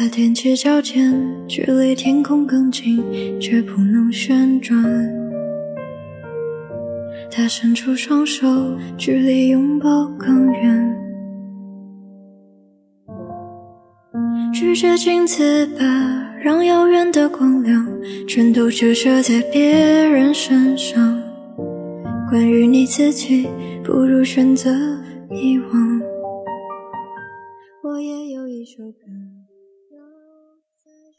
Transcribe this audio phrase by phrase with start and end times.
[0.00, 1.12] 他踮起脚尖，
[1.46, 3.04] 距离天空更近，
[3.38, 4.82] 却不能旋转。
[7.30, 8.46] 他伸出双手，
[8.96, 10.96] 距离拥抱更远。
[14.54, 17.86] 拒绝镜子吧，让遥远的光亮
[18.26, 21.20] 全都折射在别人身上。
[22.30, 23.46] 关于你自己，
[23.84, 24.70] 不如选择
[25.30, 25.99] 遗忘。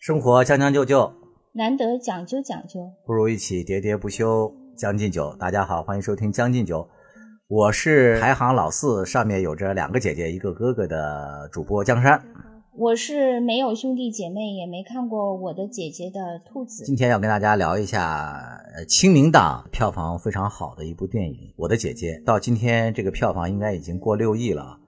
[0.01, 1.13] 生活将将就就，
[1.53, 2.79] 难得讲究讲究。
[3.05, 4.51] 不如一起喋喋不休。
[4.75, 6.89] 将进酒，大家好，欢迎收听将进酒，
[7.47, 12.19] 我是排行老四，上面有着两个姐姐一个哥哥的主播江山。
[12.75, 16.83] 我是没有兄弟姐妹，也没看过我的姐姐的兔子。
[16.83, 18.41] 今天要跟大家聊一下
[18.75, 24.79] 呃清明档票房非常好的一部电影《我的姐姐》，到今天这个票房应该已经过六亿了。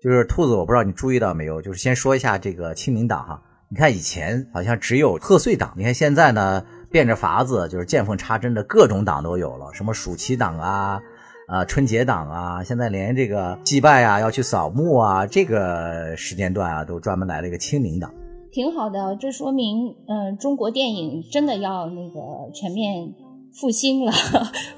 [0.00, 3.42] 就是兔子，我不知道你注意到没有，就是先说一下这个清明档哈。
[3.72, 6.64] 你看以前好像只有贺岁档，你看现在呢？
[6.90, 11.00] 变着法子，就是见缝插针的各种档都有了，什么暑期档啊，
[11.46, 18.12] 啊春节档啊，现在连这个祭拜啊，要去扫墓啊，这个时间段啊，都专门来了一个清明档，
[18.50, 19.14] 挺好的。
[19.20, 23.14] 这说明，嗯，中国电影真的要那个全面。
[23.52, 24.12] 复兴了，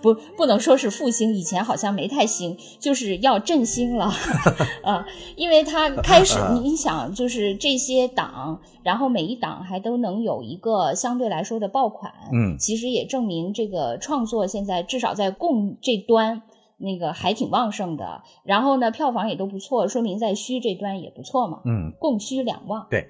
[0.00, 4.12] 不不能说是复兴，以前好像没太兴，就是要振兴了，
[4.82, 5.06] 啊，
[5.36, 16.42] 因为他开始， 你想，就是这些党，然后每一党还都能有一个相对来说的爆款，嗯，其实也证明这个创作现在至少在供这端
[16.78, 23.06] 那个还挺旺盛的，然后呢，票房也都不错，说明在需这端也不错嘛，嗯，供需两旺，对。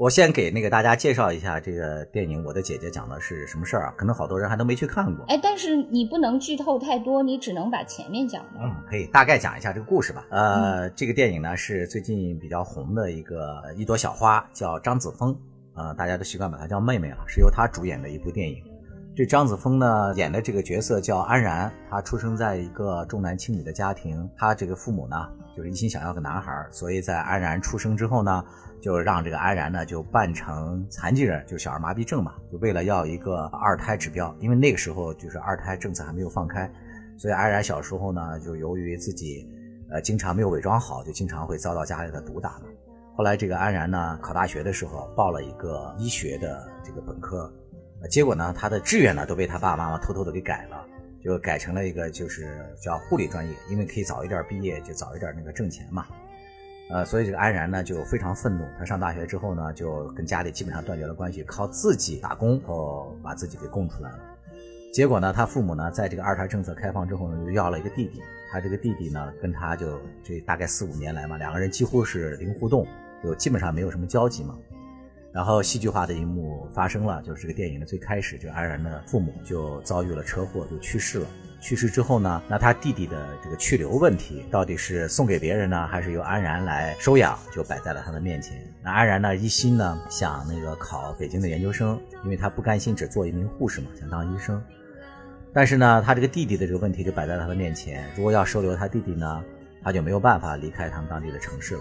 [0.00, 3.94] 我先给那个大家介绍一下这个电影《我的姐姐》讲的是什么事儿啊？
[3.98, 5.26] 可能好多人还都没去看过。
[5.26, 8.60] 哎，但是你不能剧透太多，你只能把前面讲的。
[8.62, 10.24] 嗯，可以大概讲一下这个故事吧。
[10.30, 15.38] 呃，这个电影呢是最近比较红的一个一朵小花，叫张子枫。
[15.74, 18.56] 呃，大家都习惯把她叫妹妹了，是由她主演的一部电影。
[19.14, 28.42] 这张子枫呢演的这个角色叫安然，她出生在一个重男轻女的家庭，她这个父母呢就是一心想要个男孩，所以在安然出生之后呢。
[28.80, 36.70] 就让这个安然呢，就扮成残疾人，就小儿麻痹症嘛，就为了要一个二胎指标，因为那个时候就是二胎政策还没有放开，
[37.18, 39.46] 所以安然小时候呢，就由于自己
[39.90, 42.64] 呃经常没有伪装好，就经常会遭到家里的毒打嘛。
[43.16, 47.52] 后来这个安然呢，考大学的时候报了一个医学的这个本科，
[48.08, 50.86] 结果呢，他的志愿呢都被他爸爸妈妈偷偷的给改了，
[51.22, 52.48] 就改成了一个就是
[52.80, 56.06] 叫护理专业，因为可以早一点毕业，就早一点那个挣钱嘛。
[56.92, 58.64] 呃，所以这个安然呢就非常愤怒。
[58.78, 64.18] 他上大学之后呢，就跟家里基本上断绝了关系，靠自己打工，哦把自己给供出来了。
[64.92, 68.20] 结果呢，他父母呢在这个二胎政策开放之后呢，就要了一个弟弟。
[68.50, 72.84] 他这个弟弟呢，跟他就这大概四五年来嘛，两个人几乎是零互动，
[73.22, 74.58] 就基本上没有什么交集嘛。
[75.32, 81.26] 然后戏剧化的一幕发生了，就是这个电影的最开始，就安然的父母就遭遇了车祸，就去世了。
[81.60, 88.60] 去世之后呢，那他弟弟的这个去留问题到底是送给别人呢，还是由安然来收养，就摆在了他的面前。
[88.82, 94.60] 那安然呢，一心呢想那个考北京的研究生，因为他不甘心只做一名护士嘛，想当医生。
[95.52, 99.44] 但是呢，他这个弟弟的这个问题就摆在他的面前，如果要收留他弟弟呢，
[99.82, 101.80] 他就没有办法离开他们当地的城市了。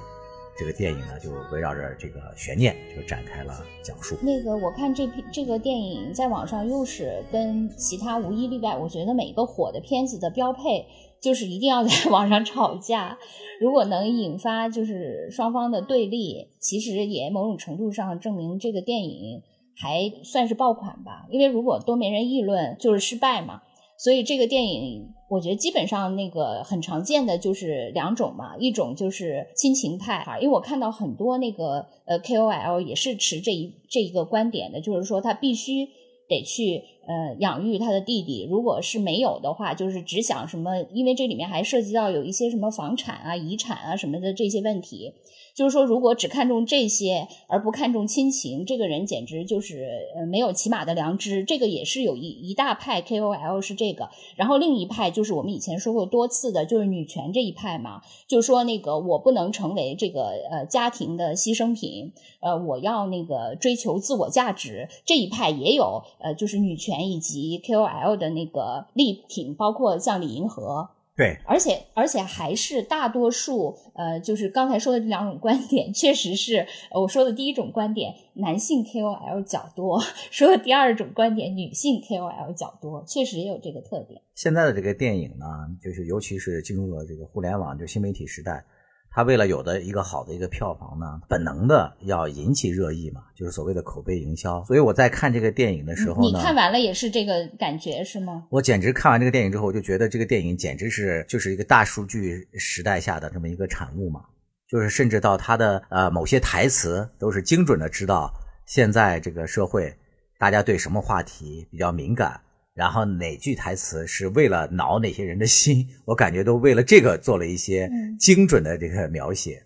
[0.59, 4.17] 这个电影呢，就围绕着这个悬念就展开了讲述。
[4.21, 10.85] 那个，我看这篇这个电影在网上又是跟其他无一例外，我觉得每个火的片子的标配
[11.21, 13.17] 就是一定要在网上吵架。
[13.61, 19.41] 如果能引发就是双方的对立，其实也某种程度上证明这个电影
[19.77, 21.25] 还算是爆款吧。
[21.29, 23.61] 因为如果都没人议论，就是失败嘛。
[24.01, 35.85] 所以这个电影，我觉得基本上那个很常见的就是两种嘛，一种就是亲情派哈，因为我看到很多那个呃 KOL 也是持这一这一个观点的，就是说他必须
[36.29, 45.15] 得去呃养育他的弟弟，如果是没有的话，就是只想什么，因为这里面还涉及到有一些什么房产啊、遗产啊什么的这些问题。
[45.55, 51.43] 就是说，如果只看重这些而不看重亲情，这个人简直就是呃没有起码的良知。
[51.43, 64.87] 这个也是有一一大派 KOL 是这个，然后另一派就是我们以前说过多次的，就是女权这一派嘛，就是说那个我不能成为这个呃家庭的牺牲品，呃我要那个追求自我价值。
[65.03, 70.89] 这一派也有呃就是女权以及 KOL 的那个力挺，包括像李银河。
[71.15, 79.99] 对，而且而且还是大多数，呃，就是刚才说的这两种观点，确实是我说的第一种观点，男性 KOL 较多；
[80.31, 84.21] 说的第二种观点，女性 KOL 较多，确实也有这个特点。
[84.33, 85.45] 现在的这个电影呢，
[85.83, 88.63] 就是尤其是进入了这个互联网，就新媒体时代，
[89.11, 94.63] 他为了有的一个好的一个票房呢，本能的要引起热议嘛，就是所谓的口碑营销。
[94.65, 98.45] 所以我在看这个电影的时候呢，你看完了也是这个感觉是吗？
[98.49, 104.21] 我简直看完这个电影之后，我就觉得这个电影简直是就是一个大数据时代下的这么一个产物嘛，
[104.67, 108.31] 就是甚至到他的呃某些台词都是精准的知道
[108.67, 109.93] 现在这个社会
[110.37, 112.39] 大家对什么话题比较敏感。
[112.73, 115.85] 然后哪句台词是为了挠哪些人的心？
[116.05, 117.89] 我感觉都为了这个做了一些
[118.19, 119.61] 精准的这个描写。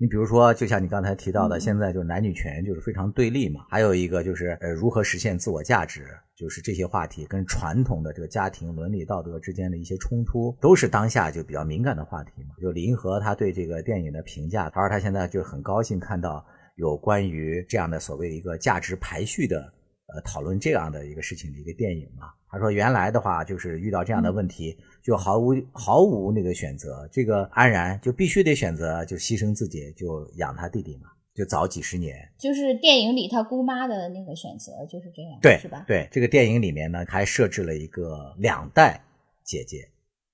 [0.00, 3.66] 你比如说，就像你刚才提到的，现在就是男女权就是非常对立嘛。
[3.68, 6.06] 还有一个就是呃，如何实现自我价值，
[6.36, 12.54] 就是这些话题跟传统的这个家庭伦理道德之间的一些冲突，都是当下就比较敏感的话题嘛。
[12.60, 16.46] 就李银河他对这个电影的评价，他说他现在就很高兴看到
[16.76, 19.72] 有关于这样的所谓一个价值排序的。
[20.14, 22.28] 呃，讨论这样的一个事情的一个电影嘛？
[22.50, 32.16] 他说原来的话就是遇到这样的问题，就毫无毫无那个选择，这个安然就必须得选择，就牺牲自己，就养他弟弟嘛，就早几十年。
[32.38, 35.84] 就是电影里他姑妈的那个选择就是这样，对，是吧？
[35.86, 39.00] 对，这个电影里面呢，还设置了一个两代
[39.44, 39.88] 姐姐，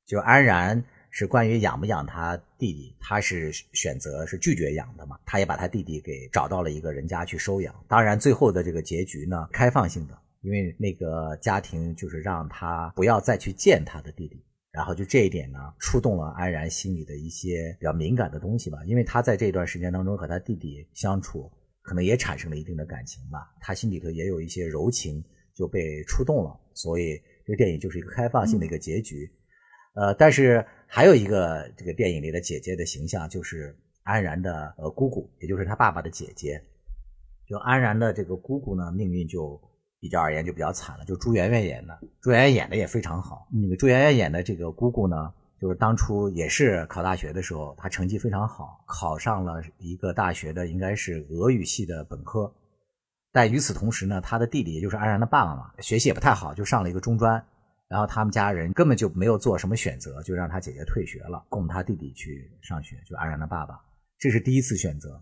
[0.07, 0.85] 就安然。
[1.17, 5.17] 是关于养不养他弟弟，他是选择是拒绝养的嘛？
[5.25, 7.73] 他也把他弟弟给找到了一个人家去收养。
[7.87, 14.45] 当然，最后的这个结局呢，开放性的，因为那个家庭就是让他不要再去见他的弟弟。
[14.71, 18.85] 然后就这一点呢，触动了安然心里的一些比较敏感的东西吧。
[18.87, 21.51] 因为他在这段时间当中和他弟弟相处，
[21.81, 23.39] 可能也产生了一定的感情吧。
[23.61, 25.25] 他心里头也有一些柔情
[25.55, 29.31] 就被触动了，所以这个电影就是一个开放性的一个结局。
[29.95, 36.61] 呃，但是还有一个这个电影里的姐姐的形象，就是安然的呃姑姑，也就是他爸爸的姐姐。
[37.47, 39.61] 就安然的这个姑姑呢，命运就
[40.05, 41.05] 比较而言就比较惨了。
[41.07, 43.49] 就朱媛媛演的，朱媛媛演的也非常好。
[43.51, 52.53] 那个朱媛媛演的这个姑姑呢，就是当初也是考大学的时候，她成绩非常好，考上了一个大学的应该是俄语系的本科。
[53.33, 57.43] 但与此同时呢，她的弟弟也就是安然的爸爸嘛，学习也不太好，就上了一个中专。
[57.89, 62.97] 然后他们家人根本就没有做什么选择，就让他姐姐退学了，供他弟弟去上学。
[63.09, 63.81] 就安然的爸爸，
[64.19, 65.19] 这是第一次选择。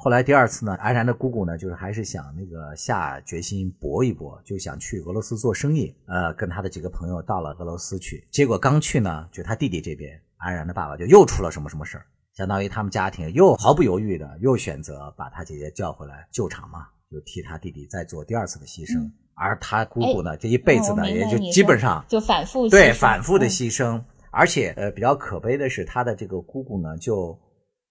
[0.00, 5.92] 后来第二次呢，安然的姑姑呢，就是还是想那个下决心搏一搏，就想去俄罗斯做生意。
[6.06, 19.10] 呃，跟他的几个朋友到了俄罗斯去，结果刚去呢，就他弟弟这边，安然的爸爸就又出了什么什么事儿，相当于他们家庭又毫不犹豫的又选择把他姐姐叫回来救场嘛，就替他弟弟再做第二次的牺牲。
[19.34, 27.36] 而他姑姑呢，这一辈子呢，也就基本上就反复对反复的牺牲，而且呃比较可悲的是，他的这个姑姑呢，就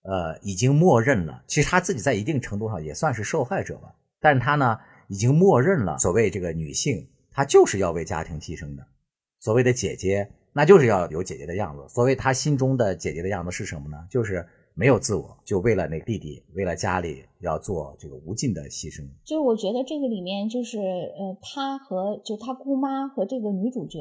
[0.08, 4.76] 呃已经默认了，其实他自己在一定程度上也算是受害者吧，但是他呢
[5.08, 8.84] 已经默认了，所谓这个女性，她就是要为家庭牺牲的，
[9.42, 13.98] 所谓的姐姐，那就是要有姐姐的样子，所谓他心中的姐姐的样子是什么呢？
[14.10, 14.44] 就是。
[14.80, 19.04] 没有自我，就为了那个弟弟，为了家里要做这个无尽的牺牲。
[19.26, 23.98] 就是我觉得这个里面，就是呃，他和就他姑妈和这个女主角，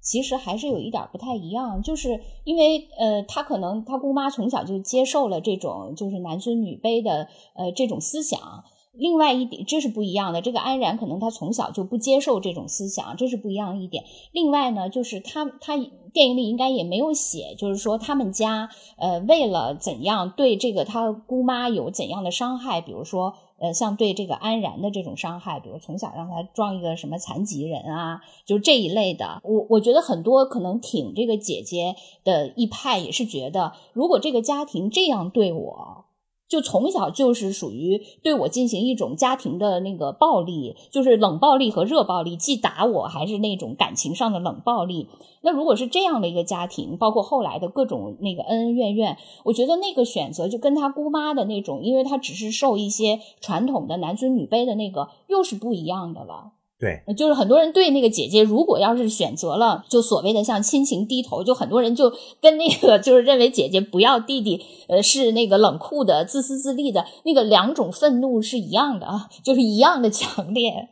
[0.00, 1.82] 其实还是有一点不太一样。
[1.82, 8.64] 就是因为呃，他可能他姑妈从小就接受了这种就是男尊女卑的呃这种思想。
[8.92, 10.42] 另外一点，这是不一样的。
[10.42, 14.04] 这个安然可能他从小就不接受这种思想，这是不一样一点。
[14.32, 15.76] 另外呢，就是他他
[16.12, 18.68] 电影里应该也没有写，就是说他们家
[18.98, 29.40] 呃为了怎样对这个他姑妈有怎样的伤害，比如说呃像对这个安然的这种伤害，比如从小让他装一个什么残疾人啊，就这一类的。
[29.44, 36.06] 我我觉得很多可能挺这个姐姐的一派也是觉得，如果这个家庭这样对我。
[36.50, 45.06] 就从小就是属于对我进行一种家庭的那个暴力，就是冷暴力和热暴力，既打我还是那种感情上的冷暴力。
[45.42, 56.54] 那如果是这样的一个家庭，包括后来的各种那个恩恩怨怨，我觉得那个选择就跟他姑妈的那种，因为他只是受一些传统的男尊女卑的那个，又是不一样的了。
[56.80, 62.10] 对，就是很多人对那个姐姐，如果要是选择了，就所谓的向亲情低头，就很多人就
[62.40, 70.88] 跟那个就是认为姐姐不要弟弟，呃，是那个冷酷的、自私自利的那个两种愤怒是一样的啊，就是一样的强烈。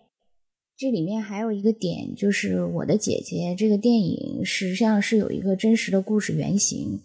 [0.76, 7.00] 这里面还有一个点，就是我的姐姐这个电影实际上是有一个真实的故事原型，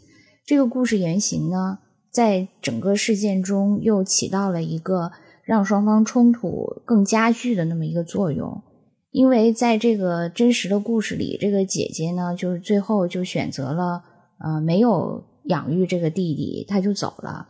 [0.45, 1.79] 这个故事原型呢，
[2.11, 5.13] 在整个事件中又起到了一个
[5.45, 8.61] 让双方冲突更加剧的那么一个作用。
[9.13, 14.03] 因为在这个真实的故事里，这个姐姐呢，就是最后就选择了
[14.39, 17.47] 呃没有养育这个弟弟，她就走了。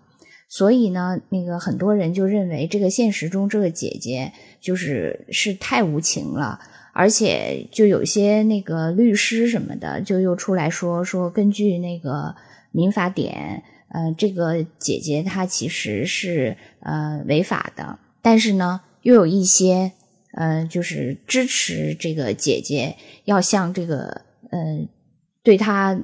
[0.49, 6.59] 所以呢，那个很多人就认为这个现实中这个姐姐就是是太无情了，
[6.91, 12.35] 而且就有些那个律师什么的就又出来说说，根据那个
[12.71, 19.93] 民法典呃，这个姐姐她其实是呃违法的，但是呢，又有一些
[20.33, 24.21] 嗯，就是支持这个姐姐要向这个
[24.51, 24.87] 嗯
[25.43, 25.99] 对她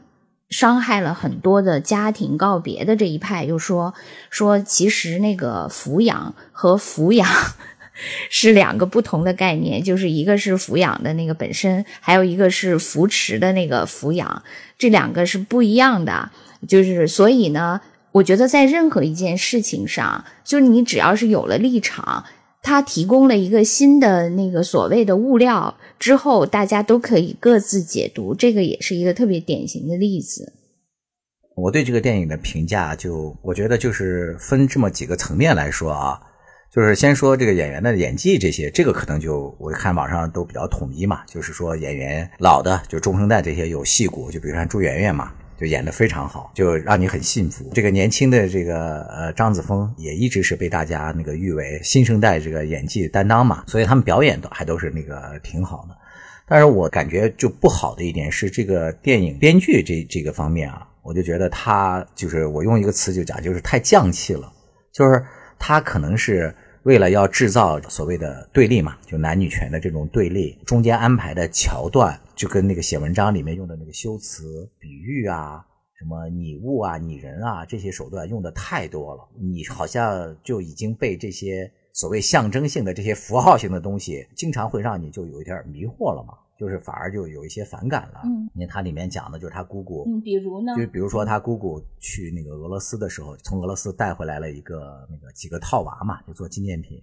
[0.50, 3.94] 伤害了很多的家庭告别的这一派，又说
[4.30, 7.28] 说其实那个抚养和抚养。
[8.30, 14.42] 是两个不同的概念，就是一个是抚养的那个本身，还有一个是扶持的那个抚养，
[14.78, 16.32] 这两个是不一样的。
[16.66, 17.82] 就是所以呢，
[18.14, 22.24] 我觉得在任何一件事情上，就是你只要是有了立场，
[22.62, 28.36] 他提供了一个新的那个所谓的物料之后，大家都可以各自解读。
[28.36, 30.54] 这个也是一个特别典型的例子。
[31.56, 36.20] 我对这个电影的评价，就我觉得就是分这么几个层面来说啊。
[36.72, 41.26] 就是先说这个演员的演技，这些这个可能就我看网上都比较统一嘛。
[41.26, 47.70] 就是说演员老的，就中生代这些有戏骨，就比如像朱媛媛嘛，就演得非常好，就让你很信服。
[47.74, 55.96] 这个年轻的这个呃张子枫也一直是被大家那个誉为新生代这个演技担当嘛，所以他们表演都还都是那个挺好的。
[56.48, 64.52] 但是我感觉就不好的一点是这个电影编剧这这个方面啊，我就觉得他就是我用一个词就讲，就是太匠气了，
[64.92, 65.24] 就是。
[65.62, 75.62] 他可能是为了要制造所谓的对立嘛，就男女权的这种对立，中间安排的桥段就跟那个写文章里面用的那个修辞、比喻啊，
[75.98, 86.34] 什么拟物啊、拟人啊这些手段用的太多了，你好像就已经被这些所谓象征性的这些符号性的东西，经常会让你就有一点迷惑了嘛。
[86.58, 88.22] 就是反而就有一些反感了。
[88.24, 90.06] 嗯，因为它里面讲的就是他姑姑。
[90.08, 90.74] 嗯，比如呢？
[90.78, 97.02] 就比如说他姑姑去那个俄罗斯的时候，从俄罗斯带回来了一个那个几个套娃嘛，就做纪念品。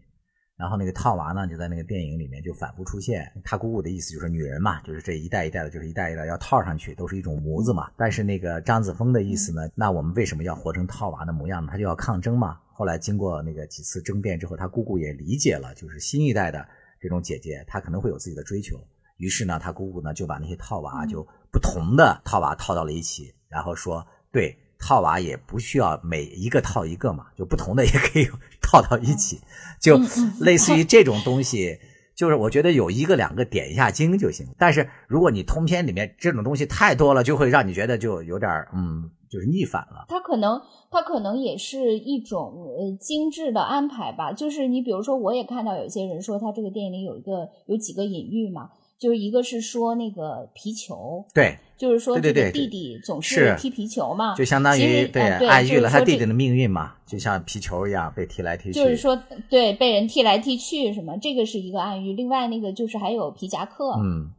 [0.56, 3.30] 然后那个套娃呢，就在那个电影里面就反复出现。
[3.44, 7.90] 他姑姑的意思就是女人嘛，就是这一代一代的，就是一代一代要套上去，都是一种模子嘛。
[7.96, 11.68] 但是那个张子枫的意思呢，那我们为什么要活成套娃的模样呢？
[11.70, 12.58] 他就要抗争嘛。
[12.72, 16.66] 后来经过那个几次争辩之后，他姑姑也理解了，就是新一代的
[17.00, 18.78] 这种姐姐，她可能会有自己的追求。
[19.18, 28.28] 于是呢，他姑姑呢就把那些套娃就不同的套娃套到了一起，然后说：“对，套娃也不需要每一个套一个嘛，就不同的也可以
[28.60, 29.40] 套到一起，
[29.80, 29.98] 就
[30.40, 31.78] 类似于这种东西，
[32.14, 34.46] 就是我觉得有一个两个点一下睛就行。
[34.58, 40.04] 但是如果你通篇里面这种东西太多了，就会让你觉得就有点嗯，就是逆反了。
[40.08, 44.32] 它可能它可能也是一种呃精致的安排吧。
[44.32, 48.70] 就是你比如说，我也看到有些人说他这个电影里有一个有几个隐喻嘛。
[48.98, 58.72] 就是一个是说那个皮球，对，就是说这个弟弟总是踢皮球嘛，就相当于对暗喻了他弟弟的命运嘛，就像皮球一样被踢来踢去。
[58.72, 59.14] 就是说，
[59.50, 62.14] 对，被人踢来踢去什么，这个是一个暗喻。
[62.14, 64.30] 另外那个就是还有皮夹克，嗯，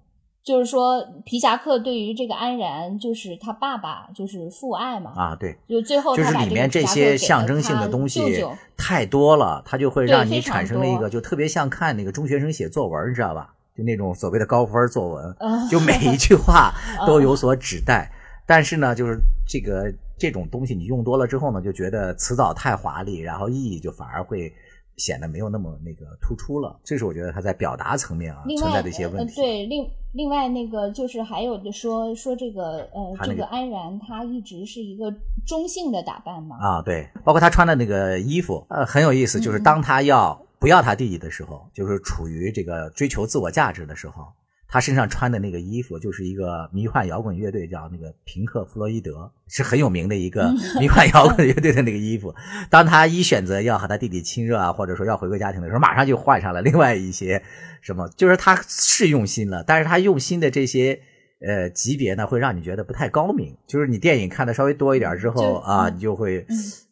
[0.43, 8.43] 就是说皮夹克对于这个安然，就是他爸爸就是父爱嘛，啊，对，就最后就是里面这些象征性的东西
[8.75, 13.53] 太多了，他就会让你产生了一个就特别像看那个中学生写作文，你知道吧？
[13.77, 15.35] 就那种所谓的高分作文，
[15.69, 16.73] 就每一句话
[17.05, 18.11] 都有所指代。
[18.47, 24.51] 但是呢，就是这个这种东西你用多了之后呢，就觉得词藻太华丽，然后意义就反而会
[24.95, 26.75] 显得没有那么那个突出了。
[26.83, 29.35] 这是我觉得他在表达层面啊存在的一些问题。
[29.35, 35.13] 对，另另外那个就是还有的说说这个呃，这个安然他一直是一个
[35.45, 36.55] 中性的打扮嘛。
[36.59, 40.41] 啊，对，包括他穿的那个衣服，呃，很有意思，就是当他要。
[40.59, 44.27] 不要他弟弟的时候，就是处于这个追求自我价值的时候，
[44.67, 52.33] 他身上穿的那个衣服就是一个迷幻摇滚乐队，叫那个平克·弗洛伊德，是很有名的一个 迷幻摇滚乐队的那个衣服。
[52.69, 57.41] 当他一选择要和他弟弟亲热啊，或者说要回归家庭的时候，马上就换上了另外一些
[57.81, 60.99] 什么，就是他是用心了，但是他用心的这些
[61.39, 63.55] 呃级别呢，会让你觉得不太高明。
[63.67, 66.45] 就是你电影看的稍微多一点之后啊，你就会。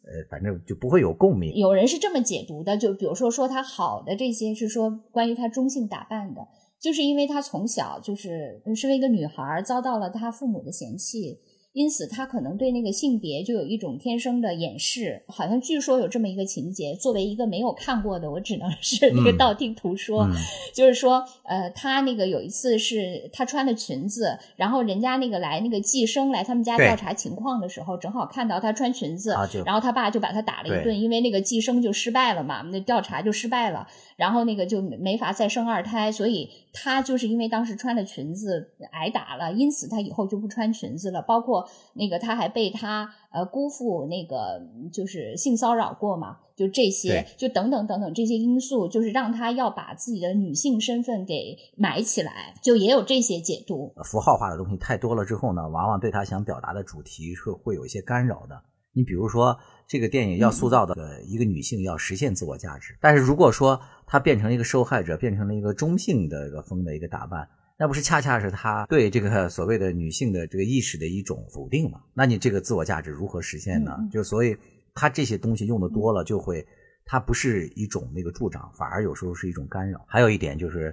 [0.06, 1.52] 呃，反正就不会有共鸣。
[1.56, 6.46] 有人是这么解读的，就比如说说他好的这些是说关于他中性打扮的，
[6.80, 11.40] 就是因为他从小就是身为一个女孩遭到了他父母的嫌弃。
[11.76, 16.94] 因此，他可能对那个性别就有一种天生的掩饰，好像据说有这么一个情节。
[16.94, 20.26] 作为一个没有看过的，我只能 是那个道听途说，
[20.72, 29.34] 就是说，呃，他那个有一次是他穿的裙子，然后人家那个来那个寄生来他们家调查情况的时候，正好看到他穿裙子，
[29.66, 41.65] 然后他爸就把他打了一顿，因为那个寄生就失败了嘛，那调查就失败了，然后那个就没法再生二胎，所以他就是因为当时穿的裙子挨打了，因此他以后就不穿裙子了，包括。
[41.94, 44.60] 那个他还被他呃姑父那个
[44.92, 46.38] 就是性骚扰过嘛？
[46.56, 53.92] 就这些，就等等等等这些因素，就是让他要把自己的女性身份给埋起来，就也有这些解读。
[54.04, 58.62] 符号化的东西太多了之后呢，往往对他想表达的主题是会有一些干扰的。
[58.92, 67.46] 你比如说，这个电影要塑造的一个女性要实现自我价值，但是如果说她变成了一个受害者，变成了一个中性的一个风的一个打扮，
[67.78, 72.00] 那不是恰恰是他对这个所谓的女性的这个意识的一种否定吗？
[72.14, 73.96] 那你这个自我价值如何实现呢？
[74.10, 74.56] 就所以，
[74.94, 76.66] 他这些东西用的多了，就会。
[77.08, 80.04] 它不是一种那个助长，反而有时候是一种干扰。
[80.08, 80.92] 还有一点就是，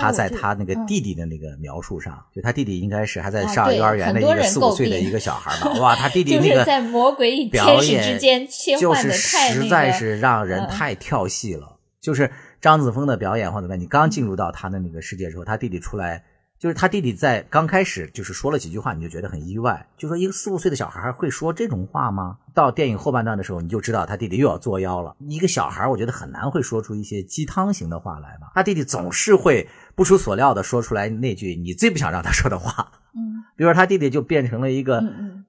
[0.00, 5.72] 他在他那个弟弟的那个描述上，就他弟弟应该是还在上幼儿园的一个四五岁的一个小孩吧？
[5.80, 11.78] 哇，他弟弟那个在魔鬼与天使之间切换的太实在是让人太跳戏了。
[12.00, 12.28] 就是
[12.64, 16.24] 张子枫的表演或者怎么样你刚进入到他的那个世界之后，他弟弟出来。
[16.64, 19.86] 就是他弟弟在刚开始就是说了几句话，你就觉得很意外。
[19.98, 22.38] 就说一个四五岁的小孩会说这种话吗？
[22.54, 25.14] 到电影后半段的时候，你就知道他弟弟又要作妖了。
[25.28, 28.50] 一个小孩，我觉得很难会说出一些鸡汤型的话来吧。
[28.54, 32.90] 他弟弟总是会不出所料的说出来那句你最不想让他说的话。
[33.14, 35.04] 嗯，比如说他弟弟就变成了一个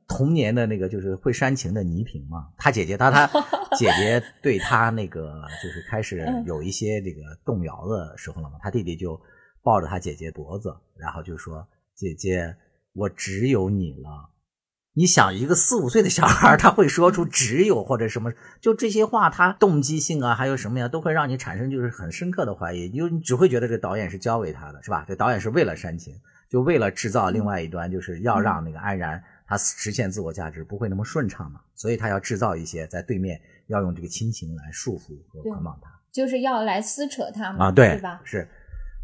[0.10, 2.48] 童年的那个就是会煽情的倪萍嘛。
[2.58, 3.26] 他姐姐，他他
[3.80, 8.58] 姐姐对他那个就是开始有一些这个动摇的时候了嘛。
[8.62, 9.18] 他弟弟就。
[9.66, 11.68] 抱着他姐姐脖子，然后就说
[11.98, 12.56] ：“姐姐，
[12.94, 14.30] 我只有你了。”
[14.94, 18.32] 你想，一个四五岁的小孩，他会说出“只有”或者什么，
[18.62, 22.90] 就这些话，他动机性啊，还有什么呀，都会让你产生就是很深刻的怀疑。
[22.92, 25.04] 就你只会觉得这导演是教给他的，是吧？
[25.08, 26.14] 这导演是为了煽情，
[26.48, 31.60] 就为了制造另外一端，就是要让那个安然他实现自我价值不会那么顺畅嘛。
[31.74, 38.22] 所以他要制造一些在对面要用这个亲情来束缚和捆绑他，就是要来撕扯他嘛，啊，对，是吧？
[38.24, 38.48] 是。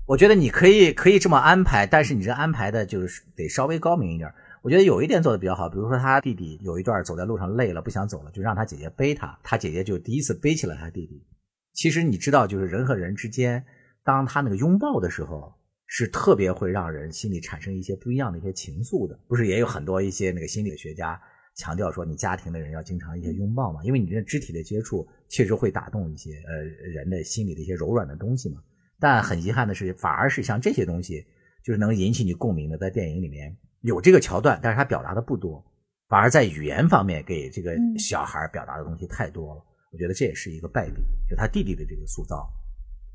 [0.05, 4.29] 我觉得你可以可以这么安排，但是你这安排的就是得稍微高明一点。
[4.61, 11.25] 我觉得有一点做的比较好，比如说他弟弟有一段走在路上累了不想走了，就让他姐姐背他，他姐姐就第一次背起了他弟弟。
[11.73, 13.63] 其实你知道，就是人和人之间，
[14.03, 15.53] 当他那个拥抱的时候，
[15.87, 19.17] 是特别会让人心里产生一些不一样的一些情愫的。
[19.27, 21.19] 不是也有很多一些那个心理学家
[21.55, 26.53] 强调说，你家庭的人要经常一些拥抱嘛，因为你这肢体的接触确实会打动一些呃
[26.91, 28.61] 人的心里的一些柔软的东西嘛。
[29.01, 31.25] 但很遗憾的是，反而是像这些东西，
[31.65, 35.61] 就是能引起你共鸣的，在电影里面有这个桥段，但是他表达的不多，
[36.07, 39.65] 反而在语言方面给这个小孩表达的东西太多了。
[39.91, 42.47] 我觉得这也是一个败笔，就他弟弟的这个塑造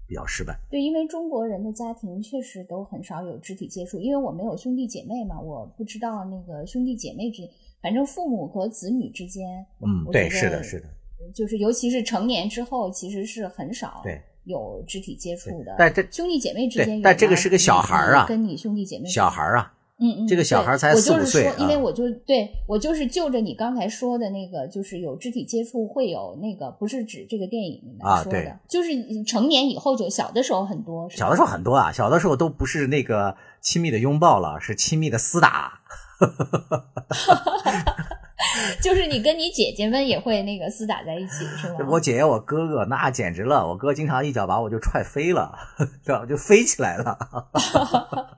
[0.08, 0.58] 比较失败。
[0.68, 7.48] 对，因为中国人的家庭确实都很少有肢体接触，因为我没有兄弟姐妹嘛，我不知道那个兄弟姐妹之，
[7.80, 10.88] 反正父母和子女之间，嗯，对，是的，是的，
[11.32, 14.20] 就是尤其是成年之后，其实是很少对。
[14.46, 28.90] 有肢体接触的，但这兄弟姐妹之间，但这个是个小孩啊，跟你兄弟姐妹小孩啊，嗯嗯，这个小孩才四五岁，因为我就对我就是就着你刚才说的那个，就是有肢体接触会有那个，不是指这个电影里面说的，就是
[29.24, 35.80] 成年以后就小的时候很多，小的时候很多啊，小的时候都不是那个亲密的拥抱了，是亲密的厮打。
[38.82, 41.86] 就是你跟你姐姐们也会那个厮打在一起是吗？
[41.88, 45.56] 我姐姐我哥哥那简直了，我哥经常一脚把我就踹飞了，
[46.04, 46.26] 对吧？
[46.26, 47.16] 就飞起来了。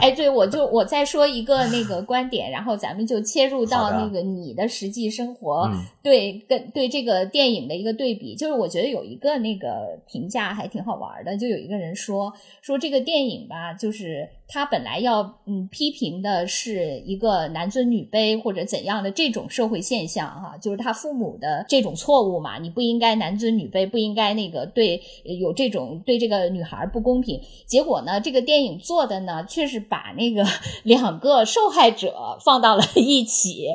[0.00, 5.68] 哎，对，我就我再说一个那个观点，然后咱们就切入到那个你的实际生活，
[6.02, 12.32] 对，跟对这个电影的一个对比，就是我觉得有一个那个评价还挺好玩的，就有一个人说
[12.62, 14.28] 说这个电影吧，就是。
[14.46, 27.40] 他本来要嗯批评的是一个男尊女卑或者怎样的这种社会现象哈，就是他父母的这种错误嘛，你不应该男尊女卑，不应该那个对有这种对这个女孩不公平。
[27.66, 30.46] 结果呢，这个电影做的呢，却是把那个
[30.82, 33.66] 两个受害者放到了一起，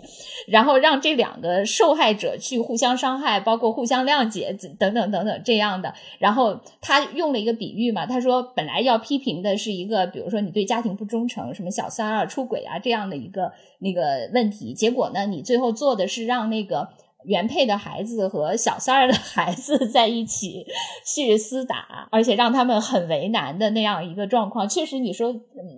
[0.47, 5.93] 然后让这两个受害者去互相伤害，包括互相谅解等等等等这样的。
[6.19, 10.58] 然后他用了一个比喻嘛，他说本来要批评的是一个，比如说你对。
[10.59, 16.89] 对家庭不忠诚，什么小三啊、出轨啊这样的一个那个问题，结果呢，你最后做的是让那个。
[17.25, 20.65] 原配的孩子和小三儿的孩子 在一起
[21.05, 25.31] 去厮打，而且让他们很为难的那样一个状况，确实，你说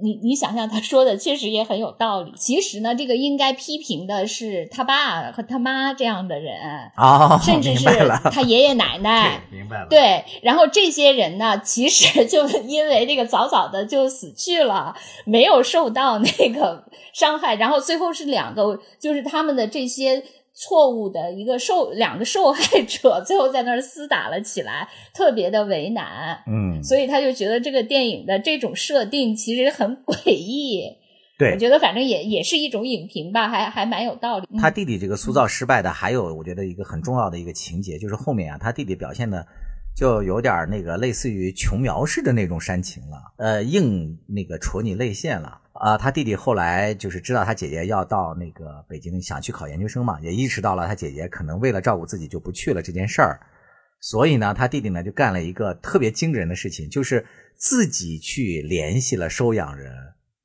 [0.04, 2.32] 你你想想他说的确实也很有道理。
[2.38, 6.56] 其实呢，这个应该批评的是他爸和他妈这样的人
[6.96, 7.86] 啊，甚 至是
[8.32, 9.42] 他爷爷奶奶。
[9.52, 9.88] 明白了。
[9.90, 20.24] 对，然后这些人呢，其实就 因为这个早早的就死去了，没有受到那个伤害，然后最后是两个，就是他们的这些。
[20.62, 26.38] 错误的一个受两个受害者最后在那儿厮打了起来，特别的为难。
[26.45, 30.84] 嗯，所以他就觉得这个电影的这种设定其实很诡异。
[31.39, 34.45] 对，我觉得反正也也是一种影评吧，还还蛮有道理。
[34.60, 39.43] 他弟弟这个塑造失败的，还有我觉得一个很重要的一个情节，就是后面啊，他弟弟表现的
[39.96, 45.98] 就有点那个类似于琼瑶式的那种煽情了，呃，硬那个戳你泪腺了啊。
[45.98, 53.40] 他弟弟后来就是知道他姐姐要到那个北京想去考研究生嘛，也意识到了他姐姐可能为了照顾自己就不去了这件事儿，
[54.00, 57.24] 所以呢，他弟弟呢就干了一个特别惊人的事情，就是
[57.56, 59.94] 自己去联系了收养人，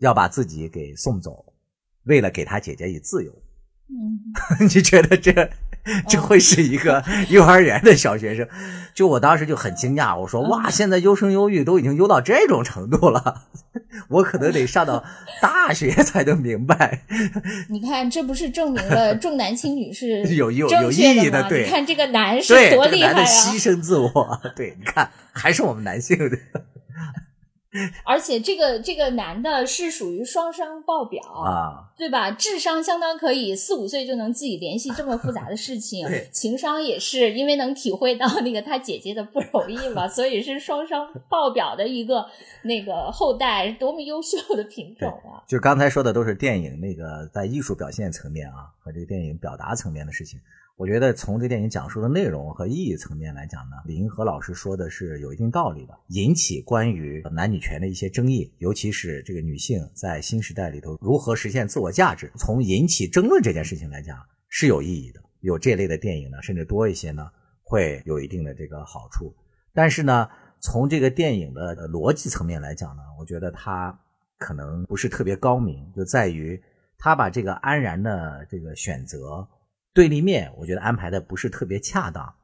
[0.00, 1.54] 要把自己给送走，
[2.04, 3.32] 为了给他姐姐以自由。
[3.88, 4.18] 嗯，
[4.66, 5.32] 你觉得这
[6.08, 8.46] 这会是一个幼儿园的小学生？
[8.94, 13.42] 就我当时就很惊讶，我说哇，现在优生优育都已经优到这种程度了，
[14.08, 15.04] 我可能得上到
[15.40, 17.02] 大学才能明白。
[17.68, 23.52] 你看，这不是证明了重男轻女是有有有意义的对吗你看这个男是对，多这个男的厉害啊！
[23.52, 26.38] 牺牲自我，对，你看还是我们男性的
[28.04, 32.30] 而且这个这个男的是属于双商爆表啊，对吧？
[32.30, 42.26] 智商相当可以，四五岁就能自己联系这么复杂的事情 对，情商也是因为能体会到那个他姐姐的不容易嘛，所以是双商爆表的一个
[42.62, 45.42] 那个后代，多么优秀的品种啊！
[45.46, 50.40] 就刚才说的都是电影那个在艺术表现层面啊和这个电影表达层面的事情。
[50.76, 55.98] 我觉得从这电影讲述的内容和意义层面来讲呢，李银河老师说的是有一定道理的。
[56.08, 64.18] 引起关于男女权的一些争议，尤其是这个女性在新时代里头如何实现自我价值，从引起争论这件事情来讲
[64.50, 65.20] 是有意义的。
[65.40, 67.26] 有这类的电影呢，甚至多一些呢，
[67.62, 69.34] 会有一定的这个好处。
[69.72, 70.28] 但是呢，
[70.60, 73.98] 从这个电影的逻辑层面来讲呢，我觉得它
[74.36, 76.62] 可能不是特别高明，就在于
[76.98, 79.48] 他把这个安然的这个选择
[79.96, 82.34] 对立面，我觉得安排的不是特别恰当。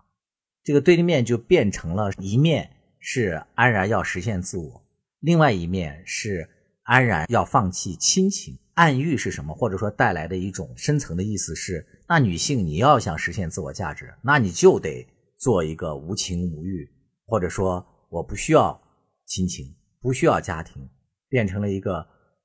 [0.65, 4.83] 这个对立面就变成了一面是安然要实现自我，
[5.21, 6.49] 另外一面是
[6.85, 8.59] 安然要放弃亲情。
[8.73, 9.55] 暗喻是什么？
[9.55, 16.91] 或者说带来的一种深层的意思是，那女性你要想实现自我价值，那你就得做一个无情无欲，
[17.27, 18.83] 或者说我不需要
[19.27, 20.89] 亲情，不需要家庭，
[21.29, 22.03] 变成了一个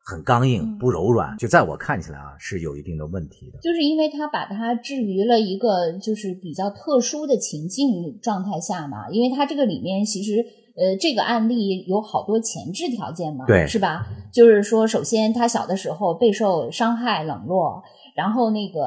[0.10, 1.36] 很刚硬、嗯不柔软。
[1.38, 3.60] 就在我看起来啊，是有一定的问题的。
[3.60, 14.06] 就是因为他把它置于了一个就是比较特殊的情境状态下嘛，因为他这个里面其实呃这个案例有好多前置条件嘛，对是吧？
[14.32, 17.84] 就是说，首先他小的时候备受伤害冷落，
[18.15, 18.80] 然后那个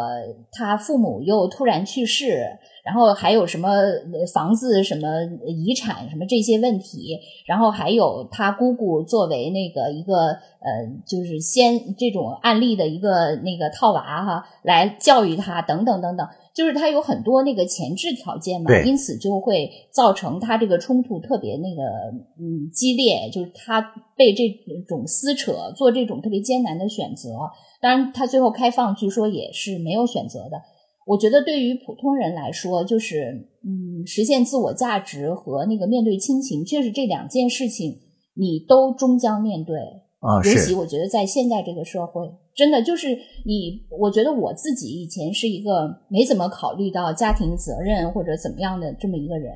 [0.53, 2.47] 他父母又突然去世，
[2.91, 5.07] 然后还有什么呃房子、什么
[5.47, 10.27] 遗产、什么这些问题，然后还有他姑姑作为那个一个
[10.59, 21.83] 呃，就是先这种案例的一个那个套娃哈，来教育他等等等等，就是他有很多那个前置条件嘛，因此就会造成他这个冲突特别那个
[22.41, 23.81] 嗯激烈，就是他
[24.17, 24.49] 被这
[24.89, 27.31] 种撕扯，做这种特别艰难的选择。
[27.81, 30.61] 当然，他最后开放，据说也是没有选择的。
[31.07, 37.99] 我觉得对于普通人来说，就是嗯，实现自我价值和那个面对亲情，确实这两件事情
[38.35, 39.79] 你都终将面对。
[40.21, 43.09] 啊、尤其我觉得在现在这个社会，真的就是
[43.47, 49.51] 你，我觉得我自己以前是一个没怎么考虑到家庭责任或者怎么样的这么一个人，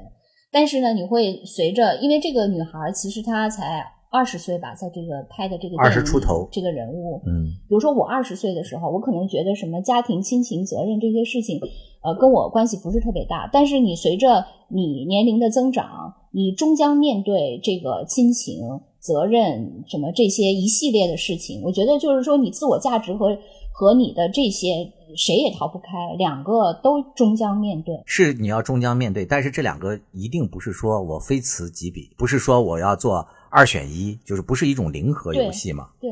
[0.50, 11.60] 但是呢，你会随着，因为这个女孩其实她才二十岁吧，在这个拍的这个二十出头这个人物，嗯，比如说我二十岁的时候，我可能觉得什么家庭、亲情、责任这些事情，
[12.04, 13.50] 呃，跟我关系不是特别大。
[13.52, 21.62] 但是你随着你年龄的增长，你终将面对这个亲情、责任什么这些一系列的事情。
[21.64, 23.36] 我觉得就是说，你自我价值和
[23.72, 28.00] 和你的这些谁也逃不开，两个都终将面对。
[28.06, 35.90] 是你要终将面对，但是这两个一定不是说我非此即彼，不是说我要做二选一，就是不是一种零和游戏嘛。
[36.00, 36.10] 对，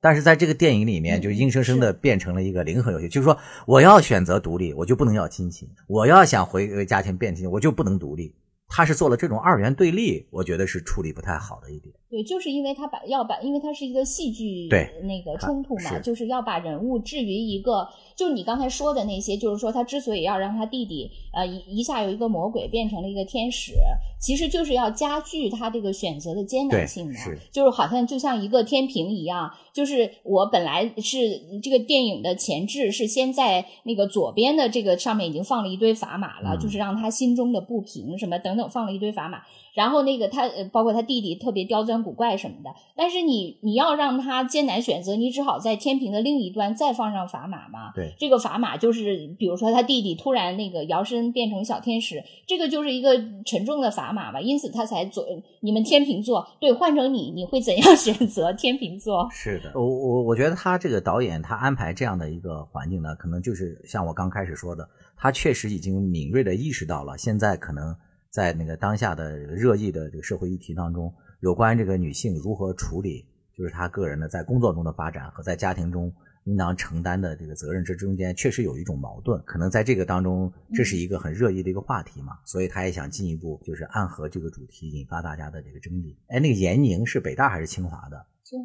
[0.00, 8.34] 但是在这个电影里面，嗯就硬生生的变成了一个零和游戏，就是说我要选择独立，我就不能要亲情；我要想回归家庭变亲，我就不能独立。
[8.68, 11.94] 他是做了这种二元对立，我觉得是处理不太好的一点。
[12.10, 23.74] 对，就是因为他把要把，因为它是一个戏剧对那个冲突嘛，就是要把人物置于一个，就你刚才说的那些，就是说他之所以要让他弟弟呃一一下由一个魔鬼变成了一个天使，
[24.18, 27.38] 其实就是要加剧他这个选择的艰难性嘛，是。
[27.52, 31.18] 就是好像就像一个天平一样，就是我本来是
[31.62, 39.42] 这个电影的前置是先在那个左边的这个上面已经放了一堆砝码了，嗯就是让他心中的不平什么等等放了一堆砝码，
[39.78, 47.92] 然后那个他呃包括他弟弟特别刁钻古怪什么的，但是你你要让他艰难选择，你只好在天平的另一端再放上砝码嘛。
[47.94, 53.14] 对这个砝码就是比如说他弟弟突然那个摇身变成小天使，这个就是一个
[53.46, 55.24] 沉重的砝码吧，因此他才做
[55.60, 59.28] 你们天平座对换成你你会怎样 选择天平座？
[59.30, 67.94] 是的，我我我觉得他这个导演他安排这样的一个环境呢，可能就是像我刚开始说的，他确实已经敏锐的意识到了现在可能
[68.30, 76.12] 在那个当下的热议的这个社会议题当中，有关这个女性如何处理，就是她个人的在工作中的发展和在家庭中
[76.44, 79.42] 应当承担的这个责任这中间，确实有一种矛盾。
[79.44, 86.18] 可能在这个当中，这是一个很热议的一个话题嘛，所以她也想进一步就是暗合这个主题，引发大家的这个争议。
[86.28, 88.16] 哎，那个闫宁是北大还是清华的？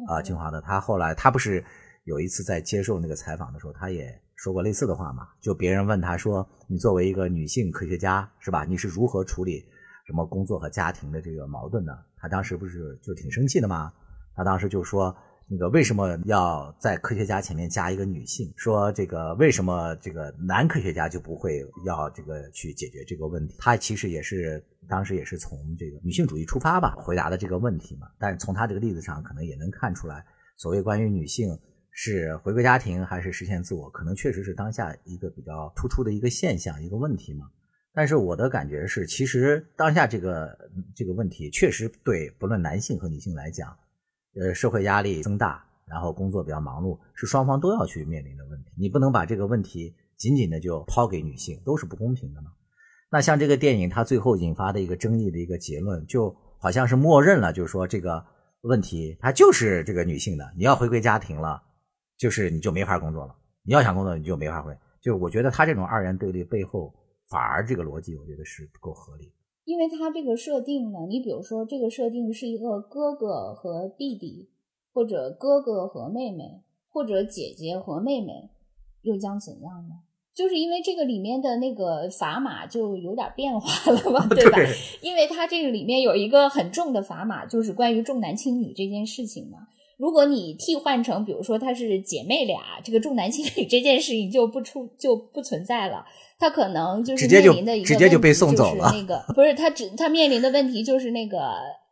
[0.08, 0.60] 啊，清华的。
[0.62, 1.62] 她后来她不是
[2.04, 5.26] 有一次在接受那个采访的时候，她也说过类似的话嘛？
[5.40, 8.62] 就别人问他说：“你作为一个女性科学家，是吧？
[8.62, 9.64] 你是如何处理
[10.06, 13.90] 什么工作和家庭的这个矛盾的？”他当时不是就挺生气的吗？
[14.36, 15.16] 他当时就说
[15.48, 18.52] ：“那个为什么要在科学家前面加一个女性？
[18.54, 28.08] 说这个为什么这个男科学家就不会要这个去解决这个问题？”他其实也是当时也是从这个女性主义出发吧，回答的这个问题嘛。
[28.18, 30.22] 但是从他这个例子上，可能也能看出来，
[30.58, 31.58] 所谓关于女性
[31.96, 37.48] 是回归家庭还是实现自我，可能确实是当下一个比较突出的一个现象、一个问题嘛。
[37.94, 40.58] 但是我的感觉是，其实当下这个
[40.96, 43.74] 这个问题确实对不论男性和女性来讲，
[44.34, 48.72] 呃，社会压力增大，然后工作比较忙碌，是双方都要去面临的问题。
[48.76, 52.50] 你不能把这个问题仅仅的就抛给女性，都是不公平的嘛。
[53.08, 58.26] 那像这个电影，它最后引发的一个争议的一个结论，就好像是默认了，就是说这个
[58.62, 61.62] 问题它就是这个女性的，你要回归家庭了，
[62.16, 63.34] 就是你就没法工作了。
[63.62, 64.76] 你要想工作，你就没法回。
[65.00, 66.92] 就我觉得他这种二元对立背后。
[67.26, 69.32] 反而这个逻辑，我觉得是不够合理。
[69.64, 74.50] 因为它这个设定呢，你比如说这个设定是一个哥哥和弟弟，
[74.92, 78.50] 或者哥哥和妹妹，或者姐姐和妹妹，
[79.00, 79.94] 又将怎样呢？
[80.34, 84.58] 就是因为这个里面的那个砝码就有点变化了嘛， 对吧？
[85.00, 89.66] 因为它这个里面有一个很重的砝码，就是关于重男轻女这件事情嘛。
[89.96, 96.04] 如果你替换成，比如说她是姐妹俩，这个重男轻女这件事情就不出就不存在了。
[96.38, 98.90] 她可能就是面临的一个直接就被送走了。
[98.92, 101.38] 那个不是她只她面临的问题就是那个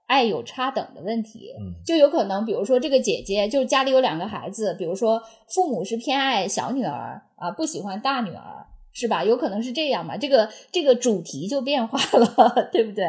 [0.06, 1.52] 爱有差等的问题，
[1.86, 5.22] 就有可能比如说这个姐姐就家里有两个孩子，比如说
[5.54, 9.24] 父母是偏爱小女儿啊，不喜欢大女儿，是吧？
[9.24, 10.16] 有可能是这样嘛？
[10.16, 13.06] 这个这个主题就变化了， 对不对？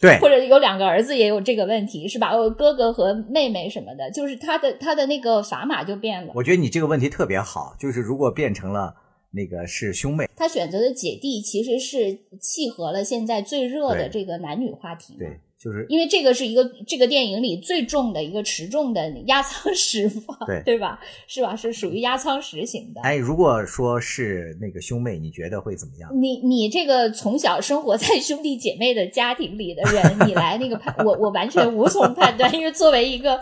[0.00, 2.32] 对，或者有两个儿子也有这个问题，是吧？
[2.50, 6.32] 哥哥和妹妹什么的，就是他的他的那个砝码就变了。
[6.34, 8.96] 我觉得你这个问题特别好，就是如果变成了。
[9.34, 15.16] 那个是兄妹，他选择的姐弟其实是契合了现在最热的这个男女话题。
[15.18, 20.98] 对，就是因为这个是一个这个电影里最重的一个持重的压舱石嘛，对对吧？
[21.28, 21.54] 是吧？
[21.54, 23.00] 是属于压舱石型的。
[23.02, 26.10] 哎，如果说是那个兄妹，你觉得会怎么样？
[26.20, 33.38] 你你这个从小生活在兄弟姐妹的家庭里的人，你来那个判我我完全无从判断，因为作为一个。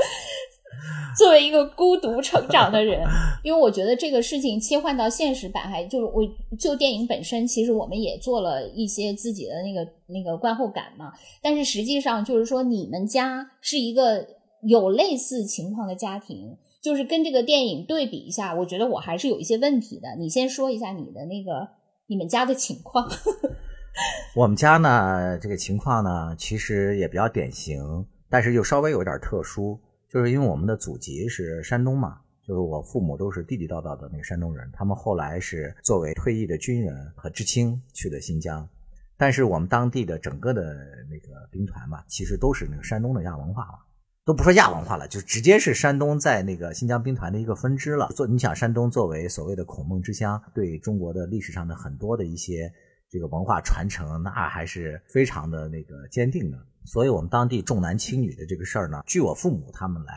[1.17, 3.05] 作为一个孤独成长的人，
[3.45, 6.23] 因为我觉得这个事情切换到现实版，还就是我
[6.59, 11.13] 就电影本身，其实我们也做了一些自己的那个那个观后感嘛。
[11.43, 14.27] 但是实际上就是说，你们家是一个
[14.63, 20.09] 有类似情况的家庭，就是跟这个电影对比一下，我觉得我还是有一些问题的。
[20.19, 21.69] 你先说一下你的那个
[22.07, 23.11] 你们家的情况。
[24.37, 29.79] 我们家呢，这个情况呢，其实也比较典型，但是又稍微有点特殊。
[30.11, 38.69] 就是因为我们的祖籍是山东嘛，就是我父母都是地地道道的那个山东人，他们后来是作为退役的军人和知青去的新疆，
[39.17, 40.63] 但是我们当地的整个的
[41.09, 43.79] 那个兵团嘛，其实都是那个山东的亚文化嘛，
[44.25, 48.09] 都不说亚文化了，就直接是山东在那个新疆兵团的一个分支了。
[48.17, 52.73] 做你想，山东作为所谓的孔孟之乡，对中国的历史上的很多的一些
[53.09, 56.59] 这个文化传承，那还是非常的那个坚定的。
[56.87, 60.15] 所以，我们当地重男轻女的这个事儿呢，据我父母他们来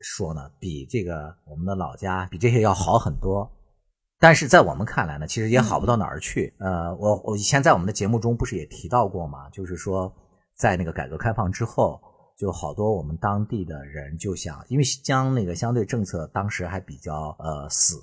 [0.00, 3.50] 说呢，比这个我们的老家比这些要好很多。
[4.20, 6.54] 但是在我们看来呢，其实也好不到哪儿去。
[6.58, 9.48] 呃，我我以前在我们的节目中不是也提到过吗？
[9.50, 10.14] 就是说，
[10.56, 12.00] 在那个改革开放之后，
[12.36, 17.96] 就好多我们当地的人就想，因为将那个相对政策当时还比较呃死，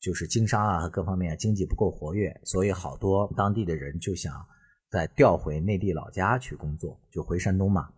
[0.00, 4.32] 就是经商啊和各方面经济不够活跃，所以好多当地的人就想。
[4.90, 7.88] 再调回内地老家去工作，就回山东嘛。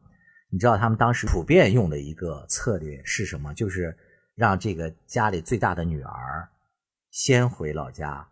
[0.51, 3.55] 你知道他们当时普遍用的一个策略是什么？
[3.55, 3.97] 就是
[4.35, 6.49] 让这个家里最大的女儿
[7.11, 8.27] 先回老家，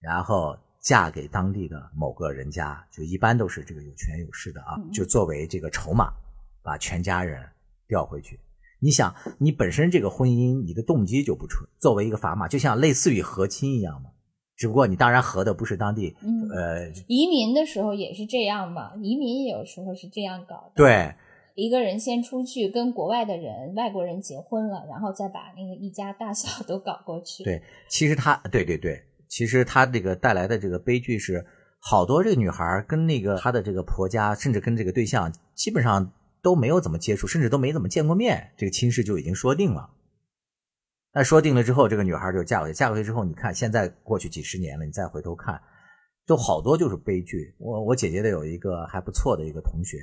[0.00, 6.12] 然后嫁给当地的某个人家，就一般都是这个有权有势的啊，就作为这个筹码，
[6.62, 7.44] 把全家人
[7.88, 8.38] 调回去。
[8.78, 14.10] 你想，你本身这个婚姻，你的动机就不纯，作为一个砝码，就像类似于和亲一样嘛。
[14.56, 16.14] 只不过你当然合的不是当地，
[16.54, 20.72] 呃，移民的时候也是这样嘛，移民也有时候是这样搞的。
[20.76, 21.14] 对，
[21.54, 27.42] 一个人先出去跟国外的人、外国人结婚了，然后再把那个一家大小 都搞过去。
[27.42, 31.44] 对，其实他，对对对，其实他这个带来的这个悲剧是，
[31.80, 36.12] 好多这个女孩跟那个她的这个婆家，甚至跟这个对象，基本上
[36.42, 39.90] 都没有怎么接触，甚至都没怎么见过面，这个亲事就已经说定了。
[41.16, 42.74] 那说定了之后，这个女孩就嫁过去。
[42.74, 45.60] 嫁过去之后，你看现在过去几十年了，你再回头看，
[46.26, 47.54] 就好多就是悲剧。
[47.60, 49.96] 我我姐姐的有一个还不错的一个同学，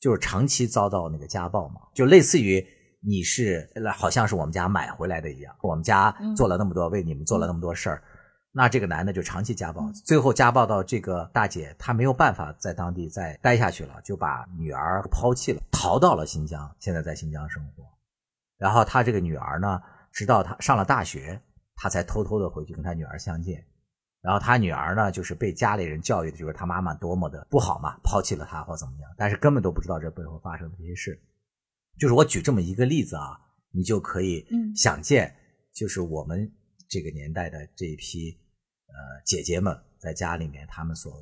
[0.00, 2.66] 就是长期遭到那个家暴嘛，就类似于
[3.06, 8.02] 你是好像是我们家买回来的一样，我们家做了那么多，为你们做了那么多事儿，
[8.50, 17.84] 那这个男的就长期家暴，最后家暴到这个大姐她没有办法在当地再待下去了，就把女儿抛弃了，逃到了新疆，现在在新疆生活。
[18.58, 19.80] 然后她这个女儿呢？
[20.12, 21.40] 直到他上了大学，
[21.74, 23.64] 他才偷偷的回去跟他女儿相见。
[24.20, 31.20] 然后他女儿呢，就是被家里人教育的，就是他妈妈多么的不好嘛，抛弃了他或怎么样，但是根本都不知道这背后发生的这些事。
[31.98, 33.36] 就是我举这么一个例子啊，
[33.72, 34.46] 你就可以
[34.76, 35.34] 想见，
[35.74, 36.48] 就是我们
[36.88, 38.30] 这个年代的这一批
[38.86, 38.94] 呃
[39.26, 41.12] 姐姐们在家里面，他们所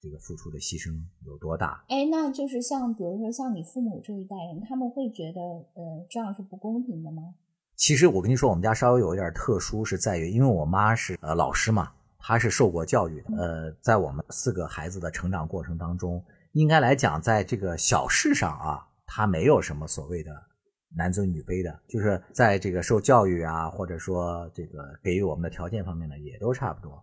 [0.00, 1.84] 这个付出的牺牲有多大。
[1.88, 7.36] 哎，那就是像比如说像你父母这一代人，他们会觉得呃这样是不公平的吗？
[7.78, 13.36] 其实我跟你说，我们家稍微有一点特殊，是在于因为我妈是呃老师嘛，她是受过教育的。
[13.36, 16.20] 呃，在我们四个孩子的成长过程当中，
[16.54, 20.32] 应该来讲，在这个小事上啊，她没有什么所谓的
[20.96, 27.00] 男尊女卑的，就是在这个受教育啊，或者说这个给予我们的条件方面呢，也都差不多。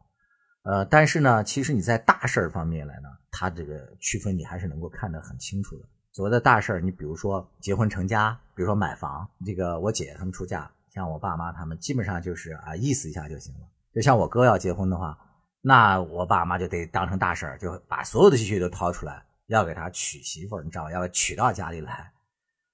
[0.64, 5.86] 呃，但是呢，其实你在大事儿方面来呢，她这个区分你还是能够看得很清楚的。
[6.16, 13.68] 所谓的大事儿，你比如说结婚成家，比如说买房，这个我姐姐他们出嫁，像我爸妈他们基本上就是啊意思一下就行了。
[13.94, 15.18] 就像我哥要结婚的话，
[15.60, 20.92] 那我爸妈就得当成大事儿，就把所有的积蓄都掏出来，要给他娶媳妇儿，你知道吧？
[20.94, 22.10] 要娶到家里来。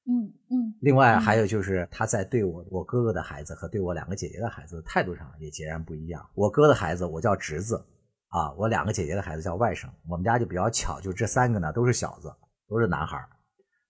[0.06, 0.78] 嗯嗯。
[0.80, 6.24] 另外还有就是他在对我我哥哥的孩子和对我两个姐姐的孩子的态度上也截然不一样。
[6.36, 7.84] 我哥的孩子我叫侄子
[8.28, 9.90] 啊，我两个姐姐的孩子叫外甥。
[10.08, 12.32] 我们家就比较巧，就这三个呢都是小子。
[12.72, 13.22] 都是男孩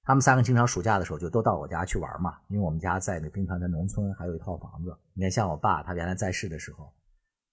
[0.03, 4.97] 他们三个经常暑假的时候就都到我家去玩嘛，因为我们家在那兵团的农村，还有一套房子。
[5.13, 6.91] 你看，像我爸，他原来在世的时候，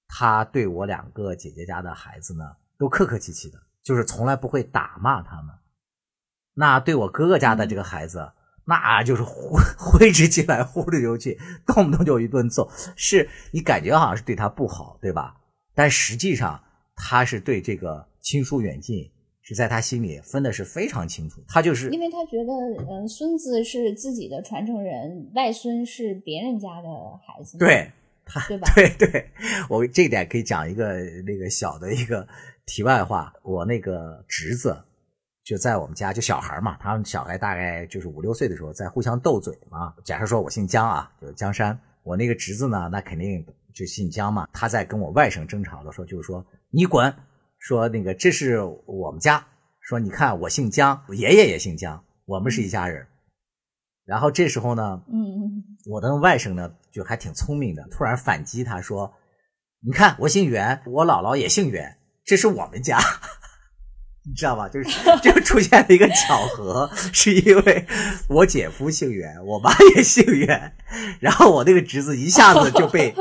[0.08, 5.54] 他对我两个姐姐家的孩子呢，都客客气气的，就是从来不会打骂他们。
[6.54, 8.32] 那对我哥哥家的这个孩子，
[8.64, 15.36] 那就是挥挥之即来，呼之就去，动不动就一顿揍，是你感觉好像是对他不好，对吧？
[15.74, 16.58] 但实际上
[16.96, 19.12] 他是对这个亲疏远近。
[19.48, 22.52] 是在他心里分的是非常清楚，他就是因为他觉得，
[22.86, 26.88] 嗯，孙子是自己的传承人，外孙是别人家的
[27.26, 27.90] 孩子，对，
[28.26, 28.70] 他对吧？
[28.74, 29.30] 对对，
[29.70, 32.28] 我这一点可以讲一个那个小的一个
[32.66, 34.78] 题外话，我那个侄子
[35.42, 39.94] 就在我们家，就小孩嘛，他们小孩大概就是五六岁的时候在互相斗嘴嘛。
[40.04, 47.10] 假设说我姓江啊，就是江山，我那个侄子呢，那肯定就姓江嘛，他在跟我外甥争吵的时候，就是说你滚。
[47.58, 49.46] 说那个这是我们家，
[49.80, 53.06] 说你看我姓姜，我爷爷也姓姜，我们是一家人。
[54.04, 59.12] 然后这时候呢，嗯，我的外甥呢就还挺聪明的，突然反击他说
[59.84, 62.98] ：“你看我姓袁，我姥姥也姓袁，这是我们家，
[64.24, 64.66] 你知道吧？
[64.68, 64.88] 就是
[65.20, 67.86] 就出现了一个巧合，是因为
[68.30, 70.74] 我姐夫姓袁，我妈也姓袁，
[71.20, 73.14] 然后我那个侄子一下子就被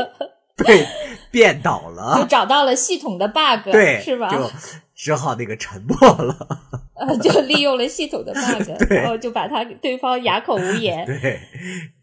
[0.58, 0.86] 被。”
[1.30, 4.30] 变倒了， 就找到了系统的 bug，对，是吧？
[4.32, 4.50] 就
[4.96, 6.36] 只好那个沉默了，
[6.96, 11.06] 呃，就利用了系统的 bug， 然后就把他对方哑口无言。
[11.06, 11.40] 对，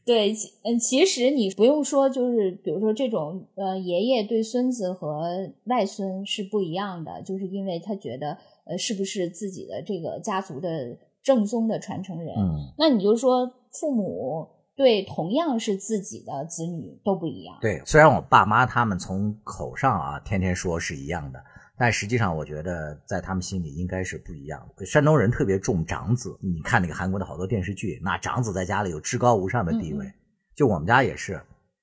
[0.04, 8.36] 对，嗯，其实你不用说，就是比如说这种呃，爷爷对孙子和外孙是不一样的，就是因为他觉得
[8.66, 12.34] 呃，是不是自己的这个家族的正宗的传承人？
[12.36, 14.50] 嗯，那你就说父母。
[14.76, 17.56] 对，同样是自己的子女都不一样。
[17.60, 21.40] 对，虽然我爸妈他们从口上啊天天说是一样的，
[21.78, 24.84] 但实际上我觉得在他们心里应该是不一样的。
[24.84, 30.12] 山东人特别重长子，你看那个韩国的好多电视剧，那长子在家里有至高无上的地位。
[30.56, 31.34] 就我们家也是，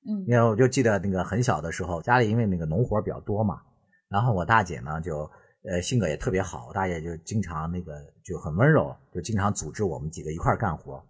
[0.05, 3.61] 嗯，因为我就记得那个很小的时候，家里因为那个农活比较多嘛，
[4.09, 5.29] 然后我大姐呢就
[5.63, 11.01] 呃性格也特别好，我大姐就经常那个就很温柔，就经常组织我们几个一块干活。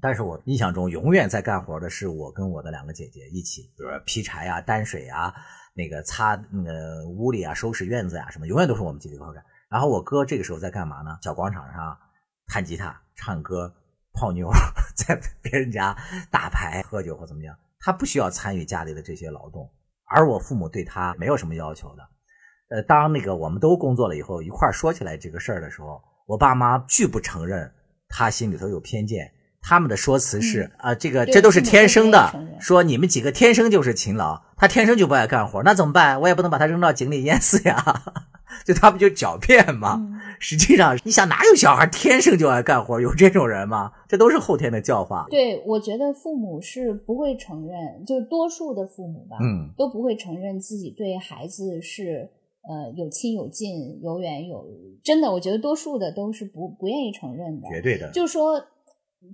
[0.00, 5.34] 但是我印象中，永远在干活的是我跟我的两个姐姐一起，比如劈柴啊、担水啊、
[5.74, 9.42] 那个擦那个屋里啊、收拾院子呀什么，永远都是我们几个一块干。
[9.68, 11.18] 然后我哥这个时候在干嘛呢？
[11.22, 11.96] 小广场上
[12.46, 13.72] 弹吉他、唱歌、
[14.12, 14.48] 泡妞，
[14.96, 15.96] 在别人家
[16.30, 17.56] 打牌、喝酒或怎么样。
[17.80, 19.70] 他不需要参与家里的这些劳动，
[20.06, 22.02] 而我父母对他没有什么要求的。
[22.68, 27.72] 呃，当那个我们都工作了以后，一块说起来这个事儿的时候，我爸妈拒不承认
[28.08, 29.32] 他心里头有偏见。
[29.68, 36.20] 他们的说辞是啊，这个这都是天生的，说你们几个天生就是勤劳，他天生就不爱干活，那怎么办？
[36.20, 37.84] 我也不能把他扔到井里淹死呀。
[38.64, 39.96] 就他们就狡辩嘛。
[39.98, 43.00] 嗯实际上，你想哪有小孩天生就爱干活？
[43.00, 43.90] 有这种人吗？
[44.06, 45.26] 这都是后天的教化。
[45.30, 52.28] 对，我觉得父母是不会承认，就多数的父母吧，嗯，都不会承认自己对孩子是
[52.68, 54.62] 呃有亲有近、有远有
[55.02, 57.66] 真的，我觉得多数的都是不不愿意承认的。
[57.70, 58.10] 绝对的。
[58.10, 58.62] 就是说，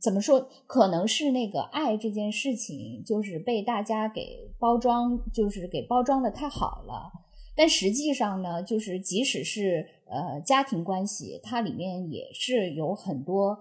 [0.01, 0.49] 怎么说？
[0.67, 7.11] 可能是那个爱这件事情，就是被大家给包装，就是给包装的太好了。
[7.55, 13.59] 但实际上呢，就是即使是呃家庭关系，它里面也是有很多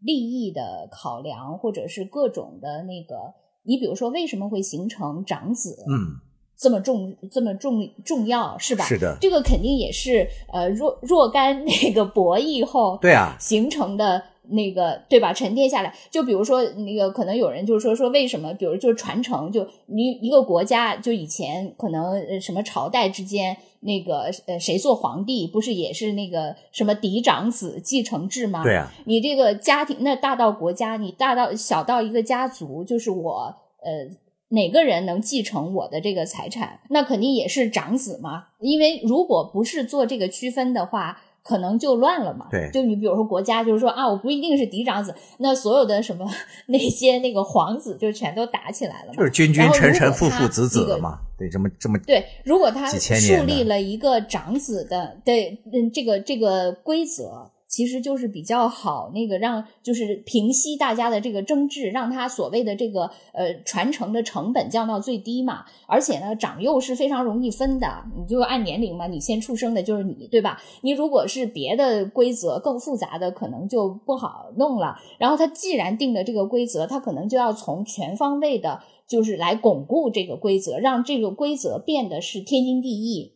[0.00, 3.34] 利益的考量，或者是各种的那个。
[3.66, 5.84] 你比如说，为什么会形成长子？
[5.88, 6.20] 嗯，
[6.56, 8.84] 这么重这么重重要是吧？
[8.84, 15.32] 是的这个肯定也是呃若若干那个博弈后对啊，形成的那个对吧？
[15.32, 28.62] 沉淀下来，就比如说那个可能有人就是说说为什么，比如就是传承，就你一个国家就以前可能呃什么朝代之间那个呃谁做皇帝，不是也是那个什么嫡长子继承制吗？
[28.62, 34.08] 对啊，你这个家庭，那大到国家，你大到小到一个家族，就是我呃
[34.48, 38.48] 哪个人能继承我的这个财产，那肯定也是长子嘛。
[38.60, 42.48] 因为如果不是做这个区分的话，可能就乱了嘛。
[42.50, 46.28] 对就你比如说国家，就是说啊，我不一定是嫡长子，那所有的什么
[46.66, 49.14] 那些那个皇子就全都打起来了嘛。
[49.14, 51.20] 就是君君臣臣父父子子嘛。
[51.36, 65.64] 对，这么这么对，如果他树立了一个长子的对嗯这个这个规则，其实就是比较好那个让就是平息大家的这个争执，让他所谓的这个呃传承的成本降到最低嘛。
[65.88, 70.62] 而且呢，长幼是非常容易分的，你就按年龄嘛，你先出生的就是你，对吧？
[70.82, 74.96] 你如果是别的规则更复杂的，可能就不好弄了。
[75.18, 78.82] 然后他既然定了这个规则，他可能就要从全方位的。
[79.06, 83.33] 就是来巩固这个规则，让这个规则变得是天经地义，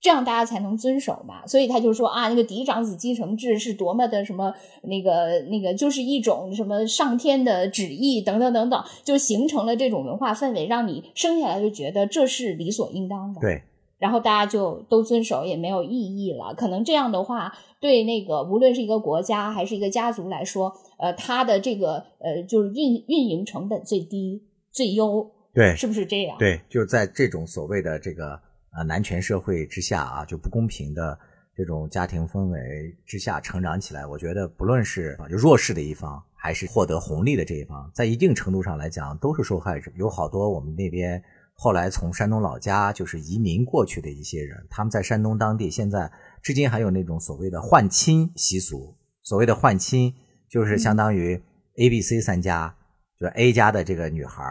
[0.00, 1.46] 这样大家才能遵守嘛。
[1.46, 13.40] 所以他就说啊，那个嫡长子继承制是多么的什么那个那个，就是一种什么上天的旨意等等等等，就形成了这种文化氛围，让你生下来就觉得这是理所应当的。
[13.40, 13.62] 对，
[13.98, 16.54] 然后大家就都遵守，也没有意义了。
[16.54, 24.42] 可能这样的话，对那个无论是一个国家还是一个家族来说，呃，它的这个呃就是运运营成本最低。
[24.72, 26.38] 最优对，是不是这样？
[26.38, 28.40] 对，就是在这种所谓的这个
[28.76, 31.18] 呃男权社会之下啊，就不公平的
[31.54, 39.90] 这种家庭氛围之下成长起来，我觉得不论是就弱势的一方，还是获得红利的这一方，在一定程度上来讲都是受害者。
[39.96, 41.22] 有好多我们那边
[41.54, 46.10] 后来从山东老家就是移民过去的一些人，他们在山东当地现在
[46.42, 48.96] 至今还有那种所谓的换亲习俗。
[49.22, 50.14] 所谓的换亲，
[50.48, 51.34] 就是相当于
[51.76, 52.74] A、B、C 三家。
[53.18, 54.42] 就是 A 家的这个女孩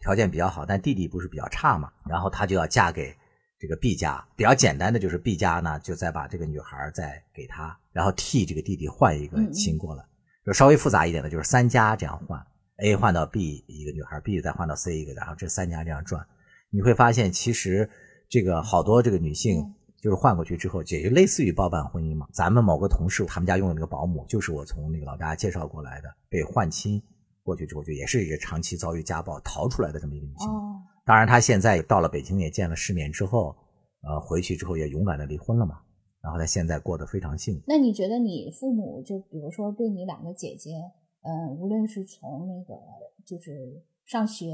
[0.00, 3.14] 条件比较好，但弟弟不是比较差嘛，然后她就要嫁给
[3.58, 4.24] 这个 B 家。
[4.36, 10.04] 比较简单的就是 B 家呢，就再把这个女孩再给他，然后替这个弟弟换一个亲过来。
[10.44, 12.42] 就稍微复杂一点的，就是三家这样换
[12.78, 16.26] ，A 换到 B 一个女孩，B 再换到 C 一个，然后这三家这样转。
[16.70, 17.88] 你会发现，其实
[18.28, 19.62] 这个好多这个女性
[20.00, 22.26] 就是换过去之后，也就类似于包办婚姻嘛。
[22.32, 27.02] 咱们某个同事，他们家用的那个保姆，就是我从那个老家介绍过来的，被换亲。
[27.42, 30.46] 过去之后就也是一个长期遭遇家暴逃出来的这么一个女性。
[30.48, 33.56] 哦，当然他现在到了北京也见了世面之后，
[34.02, 35.80] 呃，回去之后也勇敢的离婚了嘛。
[36.20, 37.62] 然后他现在过得非常幸福。
[37.66, 40.74] 那你觉得你父母就比如说对你两个姐姐，
[41.22, 42.78] 嗯、呃，无论是从那个
[43.24, 44.52] 就是上学、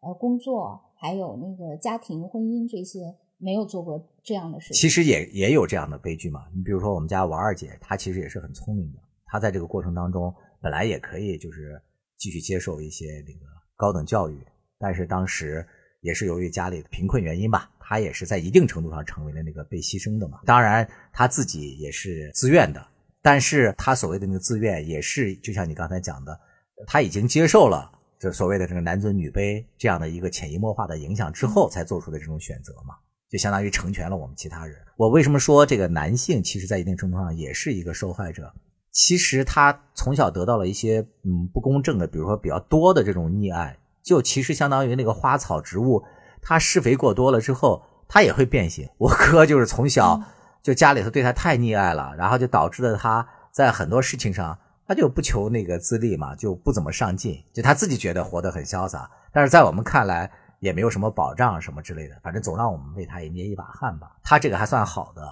[0.00, 4.80] 呃工作，还有那个家庭、婚姻这些，没有做过这样的事情？
[4.80, 6.44] 其实也也有这样的悲剧嘛。
[6.54, 10.32] 你比如说我们家王二姐，她其实也是很聪明的，她在这个过程当中
[10.62, 11.82] 本来也可以就是。
[12.18, 13.40] 继续接受一些那个
[13.76, 14.42] 高等教育，
[14.78, 15.62] 但是当时
[16.06, 20.38] 也是由于家里的贫困原因吧，他也是在一定程度上成为了那个被牺牲的嘛。
[20.46, 22.86] 当然他自己也是自愿的，
[23.20, 26.38] 但是他所谓的那个自愿也是就像你刚才讲的，
[26.86, 27.90] 他已经接受了
[28.20, 32.94] 这所谓的这个男尊女卑这样的一个潜移默化的影响之后才做出的这种选择嘛，
[33.28, 34.76] 就相当于成全了我们其他人。
[34.96, 38.54] 我为什么说这个男性其实在一定程度上也是一个受害者？
[38.92, 43.76] 其实他从小得到了一些嗯不公正的，比如说比较多的这种溺爱，
[44.06, 46.00] 就其实相当于那个花草植物，
[46.40, 48.88] 它施肥过多了之后，它也会变形。
[48.98, 50.22] 我哥就是从小
[50.62, 60.30] 就家里头对他太溺爱了，然后就导致了他在很多事情上他就不求那个自立嘛，就不怎么上进，就他自己觉得活得很潇洒，但是在我们看来
[60.60, 64.12] 也没有什么保障什么之类的，反正总让我们为他也捏一把汗吧。
[64.22, 65.22] 他这个还算好的，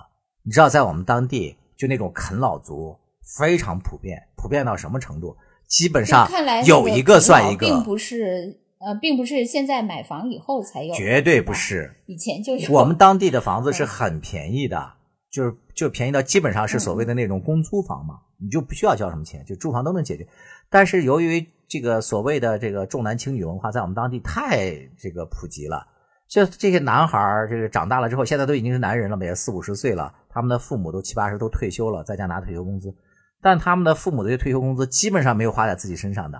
[0.42, 2.98] 你知道，在我们当地就那种啃老族。
[3.38, 5.34] 非常普遍，普遍到什么程度？
[5.66, 6.28] 基本上
[6.66, 8.54] 有一个算一个，并不是
[8.84, 12.70] 呃，并不是现在买房以后才有，绝对不是，以前就有。
[12.70, 14.92] 我们当地的房子是很便宜的，
[15.32, 20.26] 就是就便宜到基本上是所谓的那种公租房嘛，你就不需要交什么钱，就住房都能解决。
[20.68, 25.86] 但是由于这个所谓的这个重男轻女文化在我们当地太这个普及了，
[26.28, 32.94] 就这些男孩儿这个长大了之后，现在都已经是男人了，也四五十岁了，他们的父母都七八十都退休了，在家拿退休工资，
[33.40, 36.38] 但他们的父母的退休工资基本上没有花在自己身上的，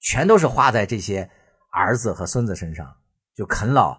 [0.00, 1.28] 全都是花在这些
[1.72, 2.94] 儿子和孙子身上，
[3.34, 3.98] 就啃老，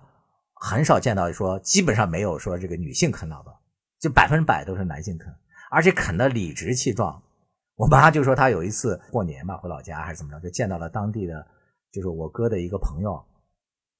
[0.54, 3.52] 很少见到说基本上没有说这个女性啃老的，
[4.00, 5.28] 就百分之百都是男性啃，
[5.72, 7.22] 而且啃得理直气壮。
[7.76, 11.46] 我妈就说她有一次过年嘛，回老家还是怎么着，就见到了当地的，
[11.92, 13.20] 就是我哥的一个朋友，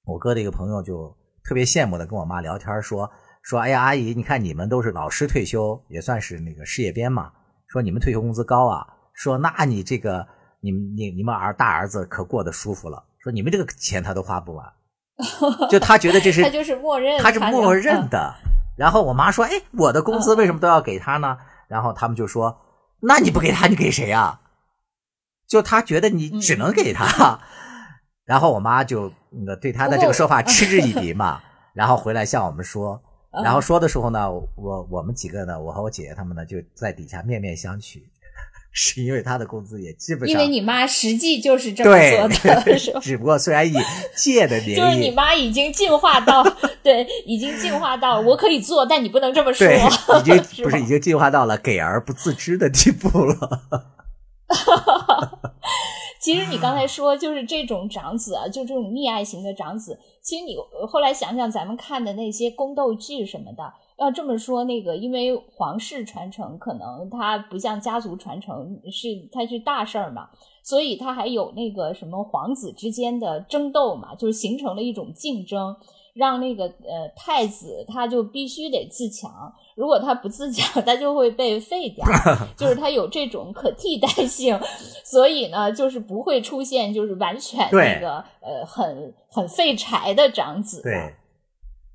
[0.04, 3.10] 我哥的一个朋友就特别羡慕的跟我妈聊天说
[3.42, 7.32] 说，哎呀，阿姨，你看你们都是老师退休，也算是那个事业编嘛，
[7.66, 10.24] 说你们退休工资高啊，说那你这个
[10.60, 14.70] 你们你你们儿大儿子可过得舒服了，说你们这个钱他都花不完，
[15.70, 18.34] 就他觉得这是 他就是默认，他是默认嗯的。
[18.76, 22.60] 然后我妈说：“哎，我的工资为什么都要给他呢？”然后他们就说
[23.00, 24.42] ：“那你不给他，你给谁啊？”
[25.48, 27.40] 就他觉得你只能给他。
[28.26, 31.40] 然后我妈就那个对他的这个说法嗤之以鼻 嘛。
[31.72, 33.00] 然后回来向我们说，
[33.42, 38.02] 然后说的时候呢，我我们几个呢，我和我姐姐他们呢就在底下面面相觑，
[38.76, 43.00] 是因为他的工资也基本上因为你妈实际就是这么对做的？
[43.00, 43.72] 只不过虽然以
[44.16, 46.42] 借的名义， 就是你妈已经进化到，
[46.82, 49.64] 对，已经进化到我可以做，但你不能这么说，
[50.18, 53.62] 已经是不是已经进化到了给而不自知的地步了。
[56.20, 70.28] 其实你刚才说就是这种长子啊，就这种溺爱型的长子，其实你呃后来想想，咱们看的那些宫斗剧什么的，要这么说，那个因为皇室传承可能它不像家族传承是它是大事儿嘛，
[70.62, 75.76] 所以它还有那个什么皇子之间的争斗嘛，就是形成了一种竞争。
[76.14, 82.06] 让那个呃太子他就必须得自强，如果他不自强，他就会被废掉，
[82.56, 84.56] 就是他有这种可替代性，
[85.02, 91.12] 所以呢，就是不会出现就是完全那个呃很很废柴的长子，对，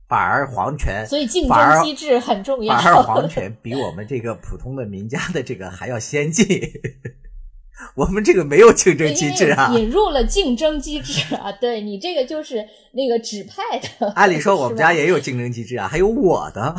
[0.09, 2.75] 反而皇权，所以竞争机制很重要。
[2.75, 6.45] 反而皇权比我们这个普通的民家的这个还要先进。
[7.95, 9.71] 我们这个没有竞争机制啊。
[9.73, 14.09] 引入了竞争机制啊，对你这个就是那个指派的。
[14.15, 16.75] 按理说我们家也有竞争机制啊，还有我的，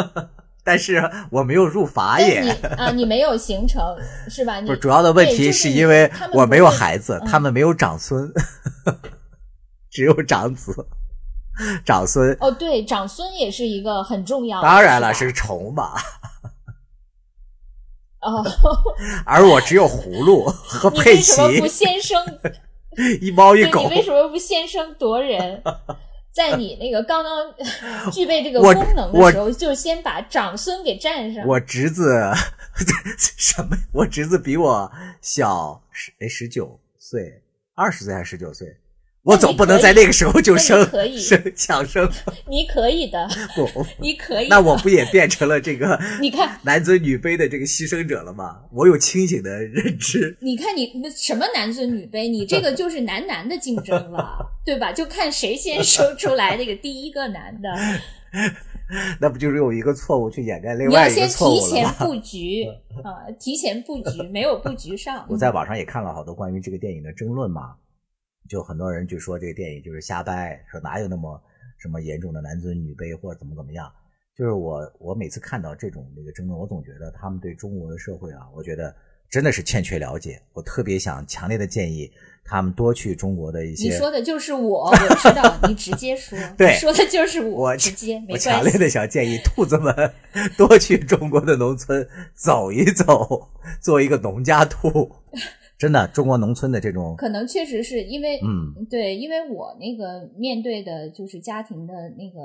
[0.62, 2.50] 但是我没有入法但你也。
[2.76, 3.96] 啊，你没有形成
[4.28, 4.60] 是吧？
[4.60, 8.30] 你不，主要的问题是因为我没有孩子，嗯他们没有长孙，
[9.90, 10.74] 只有长子、
[11.84, 12.36] 长孙。
[12.40, 14.68] 哦，对，长孙也是一个很重要的。
[14.68, 15.92] 当然了，是吧是虫嘛，
[18.22, 18.44] 哦，
[19.26, 22.18] 而我只有葫芦和你佩奇为什，么不先生？
[23.20, 23.96] 一猫一狗你。
[23.96, 25.62] 为什么不先声夺人？
[26.32, 31.46] 在你那个刚刚具备这个功能的时候，就先把长孙给占上。
[31.46, 32.20] 我侄子
[33.16, 33.76] 什么？
[33.92, 34.90] 我侄子比我
[35.20, 37.40] 小十哎十九岁，
[37.74, 38.76] 二十岁还是十九岁？
[39.24, 42.06] 我总不能在那个时候就生你可以生抢生，
[42.46, 43.66] 你可以的， 不，
[43.98, 44.48] 你可以。
[44.48, 48.60] 那我不也变成了这个 你看，男尊女卑的这个牺牲者了吗？
[48.70, 54.92] 我有清醒的认知，你看你什么男尊女卑，你这个就是男男的竞争了，对吧？
[54.92, 57.68] 就看谁先生出来那个第一个男的。
[59.18, 61.88] 那不就是用一个错误去掩盖另你要外一个先错误了提前？
[61.94, 62.64] 布局
[63.02, 65.24] 啊，提前布局，没有布局上。
[65.30, 67.74] 我在网上也看了好多关于这个电影的争论嘛，
[68.48, 71.40] 就很多人就说这个电影就是瞎掰，说哪有那么
[71.78, 73.90] 什么严重的男尊女卑或者怎么怎么样。
[74.36, 78.94] 就是我我每次看到这种那个争论，我总觉得他们对中国的社会啊，我觉得
[79.30, 80.42] 真的是欠缺了解。
[80.52, 82.10] 我特别想强烈的建议
[82.44, 86.36] 他们多去中国的一些你，说的就是我，我知道，你直接说。
[86.58, 88.72] 对说的就是我直接没我强烈。
[88.76, 90.12] 的想建议兔子们
[90.58, 93.48] 多去中国的农村走一走，
[93.80, 95.10] 做一个农家兔。
[95.84, 102.40] 真的，中国农村的这种，可能确实是因为，嗯，对，因为我那个面对的就是家庭的那个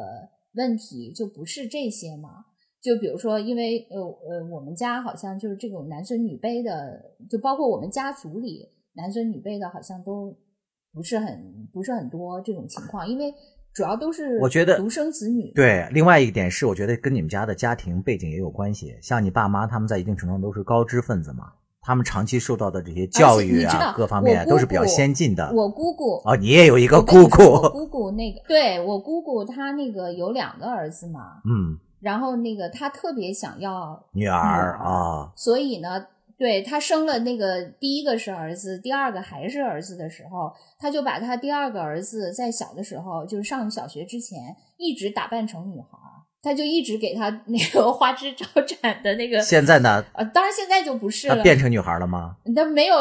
[0.55, 2.29] 问题，就不是这些嘛。
[2.81, 10.37] 就比如说，因为呃呃，我们家好像就是这种男尊女卑的，就包括我们家族里男尊女卑的，好像都
[10.93, 13.33] 不是很不是很多这种情况，因为
[13.73, 15.51] 主要都是我觉得独生子女。
[15.53, 18.97] 对，另外一点是，我觉得跟你们家的家庭背景也有关系。
[19.01, 21.51] 像你爸妈，他们在一定程度上都是高知分子嘛，
[21.81, 25.51] 他们长期受到的这些教育啊，各方面都是比较先进的。
[25.53, 36.05] 我姑姑哦，你也有一个姑姑我姑，姑姑那个，对我姑姑她那个有两个儿子嘛，嗯，然后那个她特别想要女儿啊，所以呢，
[36.37, 49.41] 对她生了那个第一个是儿子，第二个还是儿子的时候，她就把她第二个儿子在小的时候，就是上小学之前，一直打扮成女孩儿，他就一直给他那个 花枝招展的那个。
[49.43, 50.03] 现在呢？
[50.13, 51.35] 呃，当然现在就不是了。
[51.35, 52.35] 他变成女孩了吗？
[52.55, 52.95] 他没有，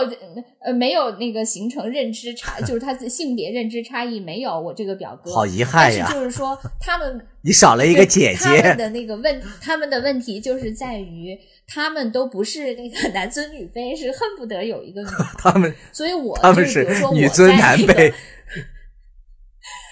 [0.60, 4.58] 呃，没有那个形成认知差， 就是他的性别认知差异没有。
[4.58, 6.10] 我这个表哥好遗憾呀。
[6.12, 8.44] 就是说，他们你少了一个姐姐。
[8.44, 15.08] 他们的那个问，他们的问题就是在于，他们都不是那个男尊女卑，是恨不得有一个女。
[15.38, 18.12] 他们，所以我他们是女尊男卑。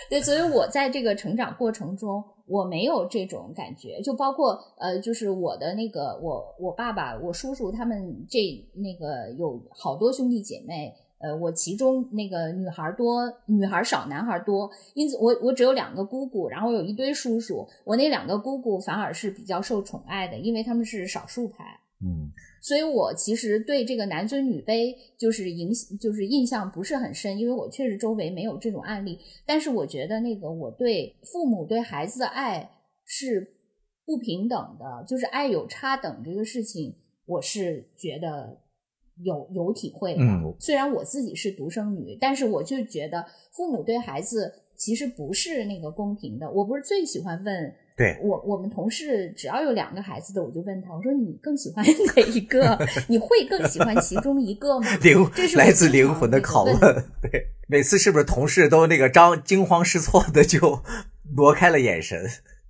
[0.08, 21.64] 对，所以我在这个成长过程中，我没有这种感觉，就包括呃，就是我的那个我我爸爸、我叔叔他们这那个有好多兄弟姐妹，呃，我其中那个女孩多，女孩少，男孩多，因此我我只有两个姑姑，然后有一堆叔叔，我那两个姑姑反而是比较受宠爱的，因为他们是少数派。
[22.02, 22.30] 嗯。
[22.60, 25.70] 所以，我其实对这个男尊女卑就是影
[26.00, 29.20] 就是印象不是很深，因为我确实周围没有这种案例。
[29.46, 32.68] 但是，我觉得那个我对父母对孩子的爱
[33.04, 33.54] 是
[34.04, 38.58] 不平等的，就是爱有差等这个事情，我是觉得
[39.22, 40.20] 有有体会的。
[40.58, 46.50] 虽然我自己是独生女，但是我就觉得父母对孩子其实不是那个公平的。
[46.50, 47.74] 我不是最喜欢问。
[47.96, 51.82] 对我，我们同事只要有两个孩子的，我就问他，我说你更喜欢
[52.14, 52.78] 哪一个？
[53.08, 54.86] 你会更喜欢其中一个吗？
[55.02, 56.78] 灵，这是来自灵魂的拷问。
[57.22, 60.82] 对，每次是不是同事都那个张惊慌失措的就
[61.36, 62.22] 挪开了眼神，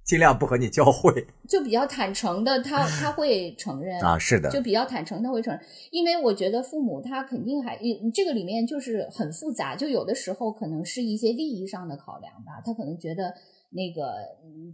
[0.04, 1.26] 尽量不和你交汇？
[1.48, 5.60] 就比较坦诚的，他他会承认啊，是的，就比较坦诚，他会承认，
[5.90, 7.76] 因为我觉得父母他肯定还
[8.14, 13.34] 这个里面就是很复杂，就有的时候可能是一些利益上的考量吧，他可能觉得。
[13.76, 14.14] 那个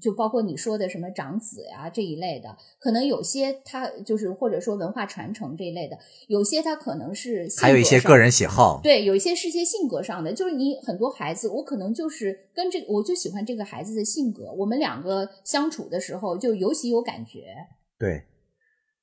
[0.01, 5.99] 就包括你说的什么长子呀这一类的，可能有些他就是或者说文化传承这一类的，
[6.29, 17.55] 有些他可能是还有一些个人喜好，对，有一些是些性格上的，就是你很多孩子，我可能就是跟这我就喜欢这个孩子的性格，我们两个相处的时候就尤其有感觉，
[17.99, 18.23] 对。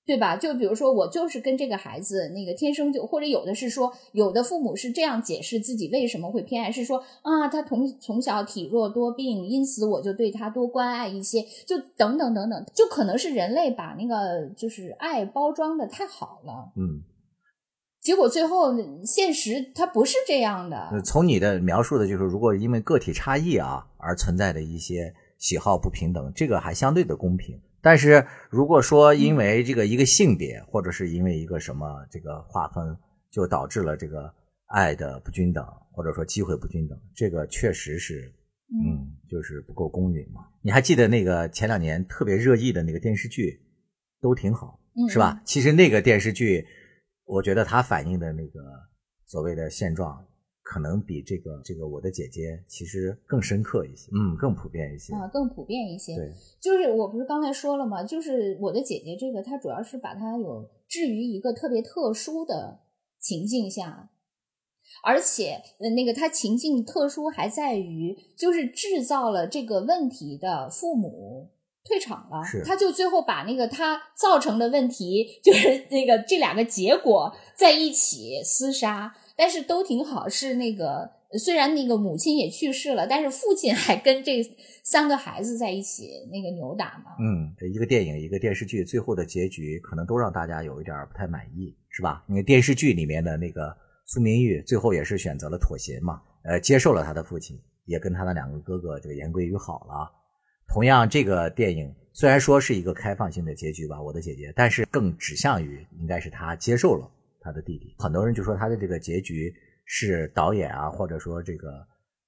[0.09, 0.35] 对吧？
[0.35, 17.03] 就比如说，我就是跟这个孩子那个天生就，或者有的是说，有的父母是这样解释自己为什么会偏爱，是说啊，他从从小体弱多病，因此我就对他多关爱一些，就等等等等，就可能是人类把那个就是爱包装的太好了，嗯，
[18.01, 18.73] 结果最后
[19.05, 20.99] 现实它不是这样的。
[21.05, 27.61] 从你的描述的就是，如果因为个体差异啊而存在的一些喜好不平等，这个还相对的公平。
[27.81, 32.97] 但是如果说因为这个一个性别，或者是因为一个什么这个划分，
[33.31, 34.33] 就导致了这个
[34.67, 38.33] 爱的不均等，或者说机会不均等，这个确实是，
[38.71, 40.41] 嗯，就是不够公允嘛。
[40.61, 43.61] 你还记得那个前两年特别热议的那个电视剧，
[44.21, 45.41] 都挺好，是吧？
[45.45, 46.65] 其实那个电视剧，
[47.25, 48.59] 我觉得它反映的那个
[49.25, 50.25] 所谓的现状。
[50.69, 56.15] 可能比这个这个我的姐姐其实更深刻一些，嗯，更普遍一些啊，更普遍一些。
[56.15, 58.03] 对，就是我不是刚才说了吗？
[58.03, 62.81] 就是我的姐姐这个，她主要是把它有置于一个特别特殊的
[63.19, 64.11] 情境下，
[65.03, 65.59] 而且
[65.95, 71.49] 那个她情境特殊还在于，就是制造了这个问题的父母
[71.83, 79.15] 退场了，他就最后把那个他造成的问题，就是那个这两个结果在一起厮杀。
[79.39, 81.09] 但是都挺好，是那个
[81.39, 84.43] 虽然那个母亲也去世了，但是父亲还跟这
[84.83, 87.15] 三个孩子在一起那个扭打嘛。
[87.21, 92.21] 嗯，一个电影，一个电视剧，最后的结局可能都让大家有一点不太满意，是吧？
[92.27, 93.73] 因为电视剧里面的那个
[94.07, 100.11] 苏明玉，最后也是选择了妥协嘛，呃，接受了他的父亲，也跟他的两个哥哥这个言归于好了。
[100.67, 107.09] 同样，这个电影虽然说是一个开放性的结局吧，我的姐姐，但是更指向于应该是他接受了。
[107.41, 109.53] 他的弟弟，很多人就说他的这个结局
[109.85, 111.69] 是导演啊，或者说这个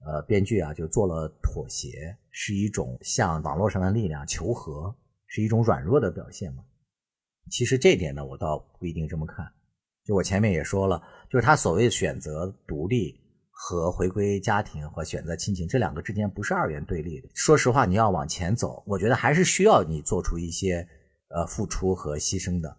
[0.06, 4.96] 呃编剧啊，就做了妥协，是一种向网络上的力量求和，
[5.28, 6.64] 是一种软弱的表现嘛？
[7.50, 9.46] 其实这点呢，我倒不一定这么看。
[10.06, 17.30] 就我前面也说了，就是他所谓选择独立和回归家庭和选择亲情这两个之间不是二元对立的。
[17.36, 20.88] 说实话，你要往前走，我觉得还是需要你做出一些
[21.30, 22.78] 呃付出和牺牲的。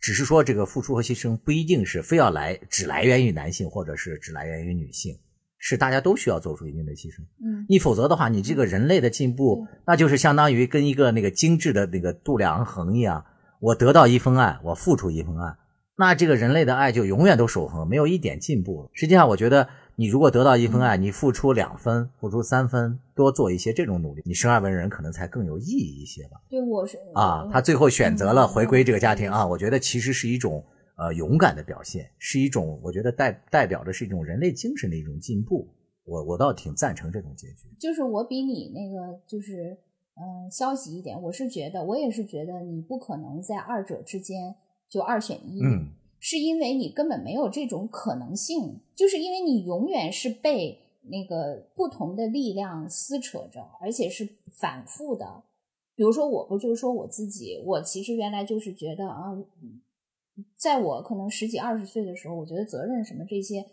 [0.00, 5.18] 只是说，这个付出和牺牲不一定是非要来只来源于男性，或者是只来源于女性，
[5.58, 7.20] 是大家都需要做出一定的牺牲。
[7.44, 13.24] 嗯，你否则的话，你这个人类的进步，那就是相当于跟一个那个精致的那个度量衡一样，
[13.60, 15.54] 我得到一份爱，我付出一份爱，
[15.96, 18.90] 那这个人类的爱就永远都守恒，没有一点进步。
[18.94, 19.68] 实际上，我觉得。
[20.00, 26.40] 你如果得到一份爱，你付出两分，付出三分，多做一些这种努力，你生而为人可能才更有意义一些吧。
[26.48, 30.64] 对，我是啊，他最后选择了回归这个家庭啊，我觉得其实是一种
[30.96, 35.68] 呃勇敢的表现，是一种我觉得代代表的是一种人类精神的一种进步。
[36.06, 37.68] 我我倒挺赞成这种结局。
[37.78, 39.76] 就是我比你那个就是
[40.16, 44.54] 嗯消极一点，我是觉得，我也是觉得你不可能在二者之间
[44.88, 45.62] 就二选一。
[45.62, 45.90] 嗯，
[46.20, 55.42] 是因为你根本没有这种可能性，就是因为你永远是被那个不同的力量撕扯着，而且是反复的。
[55.96, 59.36] 比如说，我不就说我自己，我其实原来就是觉得啊，
[60.56, 63.66] 在我可能十几二十岁的时候，我觉得责任什么这些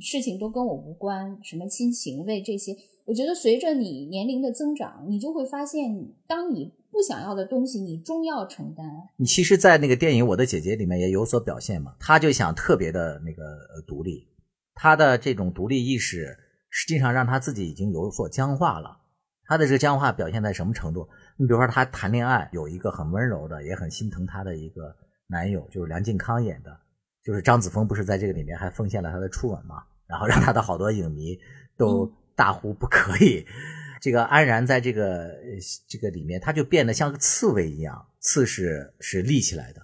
[0.00, 8.84] 事情都跟我无关，什么亲情为这些，我觉得随着你年龄的增长，你就会发现，当你不想要的东西，你终要承担。
[9.16, 13.42] 你其实，在那个电影《我的姐姐》里面也有所表现嘛，她就想特别的那个
[13.74, 14.28] 呃独立，
[14.74, 16.36] 她的这种独立意识，
[16.68, 18.98] 实际上让她自己已经有所僵化了。
[19.44, 21.08] 她的这个僵化表现在什么程度？
[21.36, 24.94] 你比如说，她谈恋爱有一个很温柔的，也很心疼她的一个
[25.26, 26.76] 男友，就是梁靖康演的，
[27.24, 29.82] 就是张子枫，不是在这个里面还奉献了他的初吻嘛？
[30.06, 31.38] 然后让他的好多影迷
[31.76, 33.46] 都大呼不可以。
[34.00, 35.30] 这个安然在这个
[35.88, 39.80] 这个里面，他就变得像个刺猬一样，刺是是立起来的，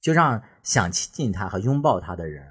[0.00, 2.44] 就让想亲近他和拥抱他的人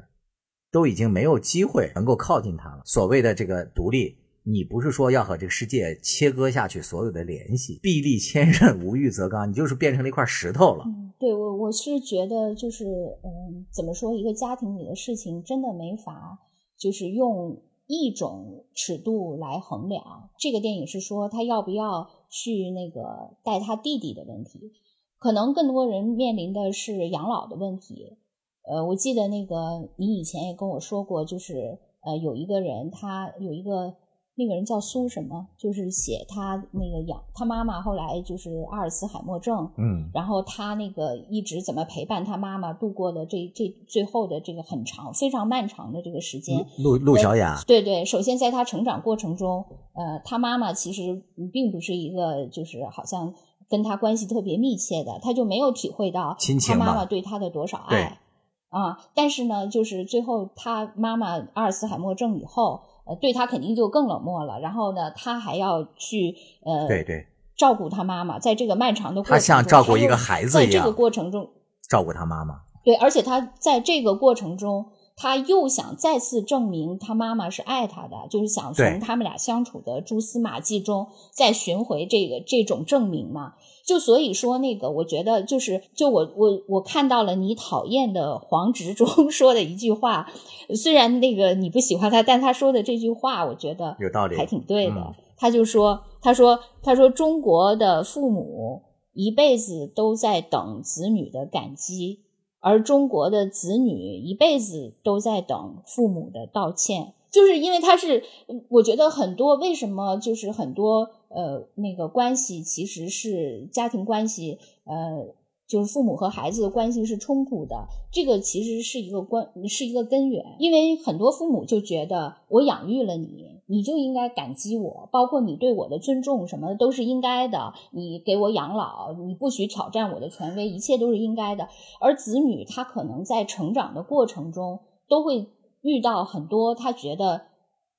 [0.72, 2.82] 都已经没有机会能够靠近他了。
[2.86, 4.18] 所谓的这个独立。
[4.48, 10.86] 你不是说要和这个世界切割下去所有的联系，臂力千仞，无欲则刚，你就是变成了一块石头了。
[11.18, 12.86] 对我我是觉得就是
[13.24, 16.38] 嗯，怎么说，一个家庭里的事情真的没法
[16.78, 20.30] 就是用一种尺度来衡量。
[20.38, 24.72] 这个电影是说他要不要去那个带他弟弟的问题，
[25.20, 28.18] 可能更多人面临的是养老的问题。
[28.64, 33.96] 呃，我记得那个你以前也跟我说过，就是呃有一个人他有一个。
[34.38, 35.48] 那个人叫苏什么？
[35.58, 46.68] 就是写他那个养他妈妈，后来就是阿尔茨海默症，嗯，然后他那个一直怎么陪伴他妈妈度过的这这最后的这个很长、非常漫长的这个时间。
[46.80, 51.24] 陆陆小雅，对对，首先在他成长过程中，呃，他妈妈其实
[51.54, 53.34] 并不是一个就是好像
[53.70, 56.36] 跟他关系特别密切的，他就没有体会到
[56.68, 58.20] 他妈妈对他的多少爱
[58.68, 59.00] 啊。
[59.14, 62.82] 但是呢，就是最后他妈妈阿尔茨海默症以后。
[63.06, 64.60] 呃，对他肯定就更冷漠了。
[64.60, 71.50] 然后呢，他还要去呃，对对，照顾他妈妈，在这个漫长的过程中，他像照顾一个孩子一样，在这个过程中
[71.88, 72.62] 照顾他妈妈。
[72.84, 83.54] 对，而且他在这个过程中，他又想再次证明他妈妈是爱他的，就是想从他们俩相处的蛛丝马迹中再寻回这个这种证明嘛。
[83.86, 90.28] 就所以说，那个我觉得就是，就我我我看到了你讨厌的黄执中 说的一句话，
[90.76, 95.16] 虽然那个你不喜欢他，但他说的这句话，我觉得有道理，还挺对的。
[95.38, 98.82] 他就说，他说，他说中国的父母
[99.14, 102.22] 一辈子都在等子女的感激，
[102.62, 107.14] 而中国的子女一辈子都在等父母的道歉。
[107.30, 108.24] 就是因为他是，
[108.70, 115.36] 我觉得很多为什么就是很多呃那个关系其实是家庭关系，呃，
[115.68, 120.56] 就是父母和孩子的关系是冲突的，这个其实是一个关是一个根源。
[120.60, 127.74] 因为很多父母就觉得我养育了你，你就应该感激我，包括你对我的尊重什么的都是应该的。
[127.92, 131.68] 你给我养老，你不许挑战我的权威，一切都是应该的。
[132.00, 135.48] 而子女他可能在成长的过程中都会。
[135.88, 137.44] 遇到很多，他觉得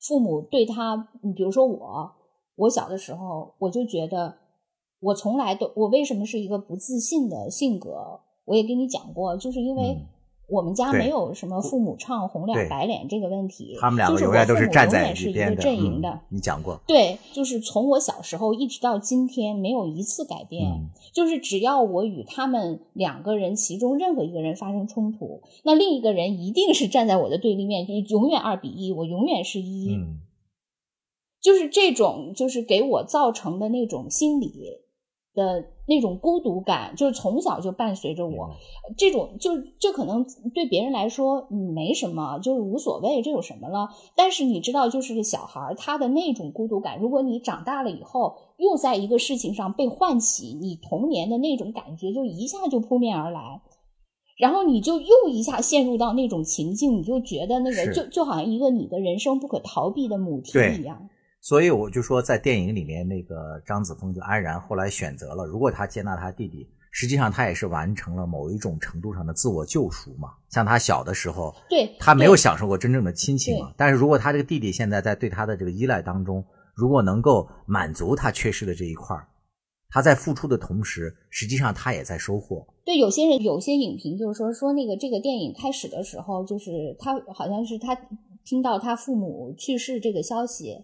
[0.00, 2.15] 父母对他，你比如说我，
[2.56, 4.36] 我小的时候，我就觉得
[5.00, 8.20] 我从来都，我为什么是一个不自信的性格？
[8.44, 9.96] 我也跟你讲过，就是因为。
[10.48, 16.20] 我们家没有什么父母唱红脸白脸这个问题，他们两个永远都是站在一个阵营的。
[16.28, 20.88] 你讲过，对，就是从我小时候一直到今天，没有一次改变。
[21.12, 29.96] 就是只要我与他们两个人其中任何一个人发生冲突，那另一个人一定是站在我的对立面，就永远二比一，我永远是一。
[29.96, 30.20] 嗯，
[31.46, 34.52] 就是这种，就是给我造成的那种心理。
[35.36, 38.56] 的那种孤独感，就是从小就伴随着我。
[38.96, 40.24] 这种就这可能
[40.54, 43.90] 对别人来说没什么，就是无所谓，这有什么了？
[44.16, 53.60] 但是你知道，就是小孩他的那种孤独感，如果你长大了以后又在一个事情上被唤起，你童年的那种感觉就一下就扑面而来，
[54.38, 61.10] 然后你就又一下陷入到那种情境，你就觉得那个就就好像一个你的人生不可逃避的母题一样。
[61.46, 70.30] 所以我就说，在电影里面，那个张子枫就安然后来选择了，如果他接纳他弟弟，实际上他也是完成了某一种程度上的自我救赎嘛。
[70.50, 73.72] 像他小的时候，对他没有享受过真正的亲情嘛。
[73.76, 76.44] 但是如果他这个弟弟现在在对他的这个依赖当中，
[76.74, 79.16] 如果能够满足他缺失的这一块
[79.90, 82.66] 他在付出的同时，实际上他也在收获。
[82.84, 87.96] 对，有些人有些影评就是说说那个这个电影开始的时候，就是他好像是他
[88.44, 90.82] 听到他父母去世这个消息。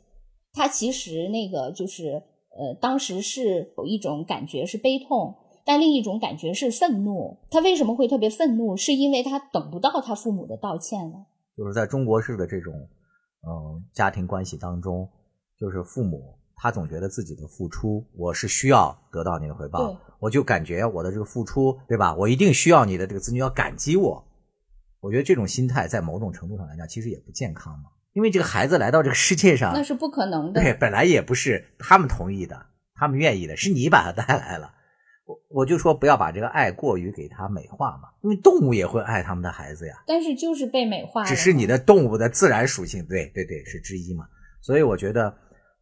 [0.52, 2.22] 他其实那个就是
[2.56, 5.34] 呃，当时是有一种感觉是悲痛，
[5.64, 7.38] 但另一种感觉是愤怒。
[7.50, 8.76] 他为什么会特别愤怒？
[8.76, 11.26] 是因为他等不到他父母的道歉了。
[11.56, 12.72] 就是在中国式的这种
[13.46, 15.08] 嗯家庭关系当中，
[15.58, 22.14] 就是父母他总觉得自己的付出，我是需要得到你的回报，我就感觉我的这个付出，对吧？
[22.14, 24.22] 我一定需要你的这个子女要感激我。
[25.00, 27.90] 我觉得这种心态在某种程度上来讲，其实也不健康嘛。
[28.12, 30.60] 因为这个孩子来到这个世界上，那是不可能的。
[30.60, 34.72] 对，本来也不是他们同意的，他们愿意的，是你把他带来了。
[35.24, 39.94] 我我就说不要把这个爱过于给他美化嘛，因为动物也会爱他们的孩子呀。
[40.06, 44.26] 但是就是被美化了，只是你的动物的自然属性，对对对，是之一嘛。
[44.60, 45.32] 所以我觉得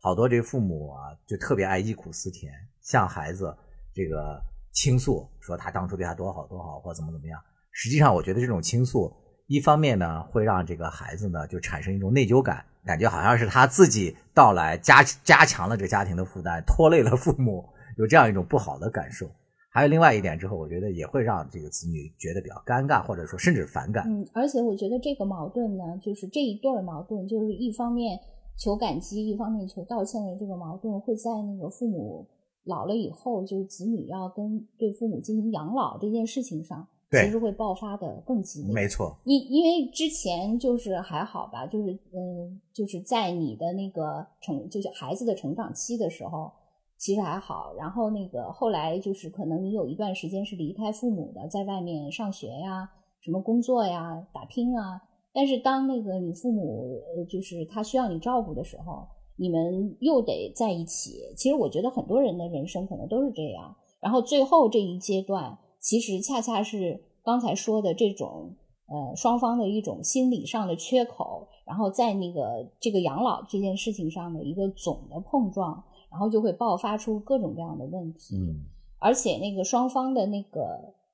[0.00, 2.52] 好多这父母啊，就特别爱忆苦思甜，
[2.82, 3.56] 向孩子
[3.94, 4.40] 这个
[4.72, 7.40] 倾诉，说他当初对他多好多好，或怎么怎么样。
[7.72, 9.10] 实际上，我觉得这种倾诉，
[9.50, 17.64] 一方面呢，会让这个孩子呢就产生一种内疚感，感觉好像是他自己到来加加强了这个家庭的负担，拖累了父母，
[17.98, 19.28] 有这样一种不好的感受。
[19.72, 24.04] 还有另外一点之后，我觉得也会让这个子女觉得比较尴尬，或者说甚至反感。
[24.06, 28.20] 嗯，而且我觉得这个矛盾呢，就是这一对儿矛盾，就是一方面
[28.56, 32.24] 求感激，一方面求道歉的这个矛盾，会在那个父母
[32.66, 38.72] 老了以后，就是子女要跟对父母进行养老这件事情上，其实会爆发的更激烈。
[38.72, 46.52] 没错，因因为之前就是还好吧，就是嗯，就是在你的那个成，就是孩子的成长期的时候，
[46.96, 47.74] 其实还好。
[47.76, 52.88] 然后那个后来就是可能你有一段时间是离开父母的，在外面上学呀、
[53.20, 55.02] 什么工作呀、打拼啊。
[55.32, 59.06] 但是当那个你父母呃，就是他需要你照顾的时候，
[59.36, 61.20] 你们又得在一起。
[61.36, 63.74] 其实我觉得很多人的人生可能都是这样。
[64.00, 68.54] 然后最后这一阶段，其实恰恰是刚才说的这种
[68.86, 78.36] 呃双方的一种心理上的缺口，然后在那个这个养老这件事情上的一个总的碰撞，然后就会爆发出各种各样的问题。
[78.36, 78.66] 嗯，
[78.98, 80.60] 而且那个双方的那个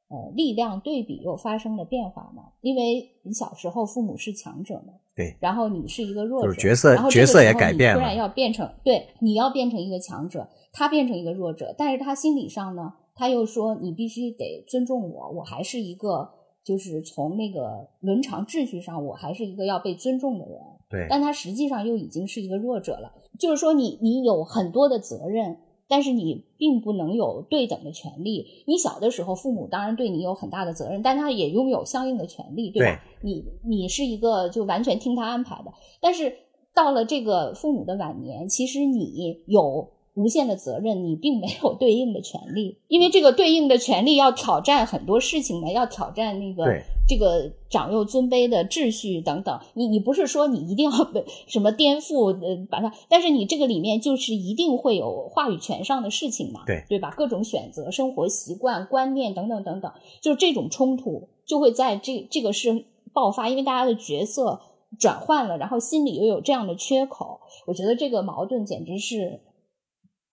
[0.09, 16.29] 呃力量对比又发生了变化嘛，因为你小时候父母是强者嘛，对，然后你是一个弱者，就是角色然后角色也改变了突然要变成对，你要变成一个强者，他变成一个弱者，但是他心理上呢，他又说你必须得尊重我，我还是一个
[16.63, 20.61] 就是从那个伦常秩序上，我还是一个要被尊重的人，
[20.91, 23.11] 对，但他实际上又已经是一个弱者了。
[23.39, 25.57] 就是说你，你有很多的责任，
[25.89, 28.45] 但是你并不能有对等的权利。
[28.67, 33.03] 你小的时候，父母当然对你有很大的责任，但他也拥有相应的权利，对吧？
[33.23, 36.37] 你你是一个就完全听他安排的，但是
[36.75, 39.96] 到了这个父母的晚年，其实你有。
[40.17, 46.65] 无限的责任，你并没有对应的权利，因为这个对应的权利要挑战很多事情呢，要挑战那个
[47.07, 49.61] 这个长幼尊卑的秩序等等。
[49.75, 57.13] 你你不是说你一定要被什么颠覆呃把它，但是你这个里面就是一定会有话语权上的事情嘛，对对吧？
[57.15, 59.93] 各种选择、生活习惯、观念等等等等，
[60.23, 64.61] 就是这种冲突就会在这这个是爆发，因为大家的角色
[64.99, 69.41] 转换了，然后心里又有这样的缺口，我觉得这个矛盾简直是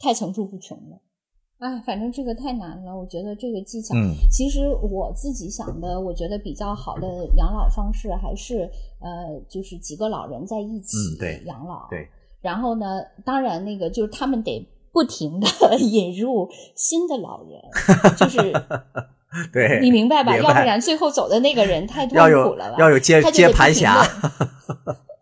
[0.04, 1.00] 太层出不穷了。
[1.60, 3.96] 哎，反正这个太难了，我觉得这个技巧。
[3.96, 10.98] 嗯其实我自己想的，我觉得比较好的养老方式还是呃，就是几个老人在一起
[11.46, 11.88] 养老。
[11.90, 12.10] 对，
[12.42, 15.48] 然后呢，当然那个就是他们得不停的
[15.80, 17.62] 引入新的老人，
[18.18, 18.40] 就是
[19.54, 20.34] 对，你明白吧？
[20.34, 22.76] 明要不然最后走的那个人太痛苦了吧？
[22.78, 24.10] 要有接接盘侠地，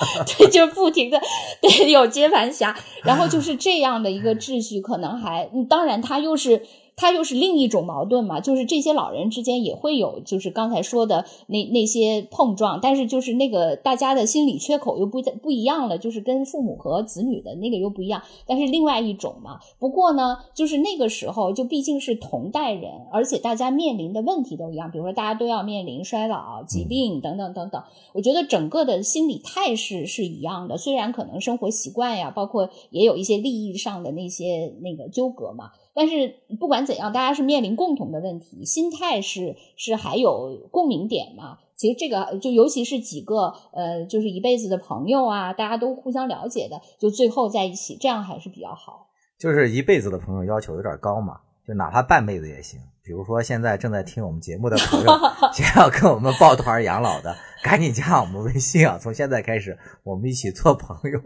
[0.38, 1.20] 对，就不停的
[1.60, 6.62] 对有接盘侠，然后就是这样的一个秩序，可能还当然他又是。
[7.00, 19.58] 他又是另一种矛盾嘛，就是这些老人之间也会有，就是刚才说的那那些碰撞，但是就是那个大家的心理缺口又不不一样了，就是跟父母和子女的那个又不一样，但是另外一种嘛。
[19.78, 27.82] 不过呢，就是那个时候就毕竟是同代人，而且大家面临的问题都一样，比如说大家都要面临衰老、疾病等等等等。
[28.12, 41.58] 我觉得整个的心理态势是一样的，虽然可能生活习惯呀，包括也有一些利益上的那些那个纠葛嘛，但是不管怎样，大家是面临共同的问题，心态是是还有共鸣点嘛。
[41.76, 49.08] 其实这个就尤其是几个呃，就是一辈子的朋友啊，大家都互相了解的，就最后在一起，这样还是比较好。
[49.38, 52.78] 就是一辈子的朋友要求有点高嘛，就哪怕半辈子也行。
[53.02, 55.10] 比如说现在正在听我们节目的朋友，
[55.54, 57.34] 想要跟我们抱团养老的，
[57.64, 58.98] 赶紧加我们微信啊！
[59.00, 61.18] 从现在开始，我们一起做朋友，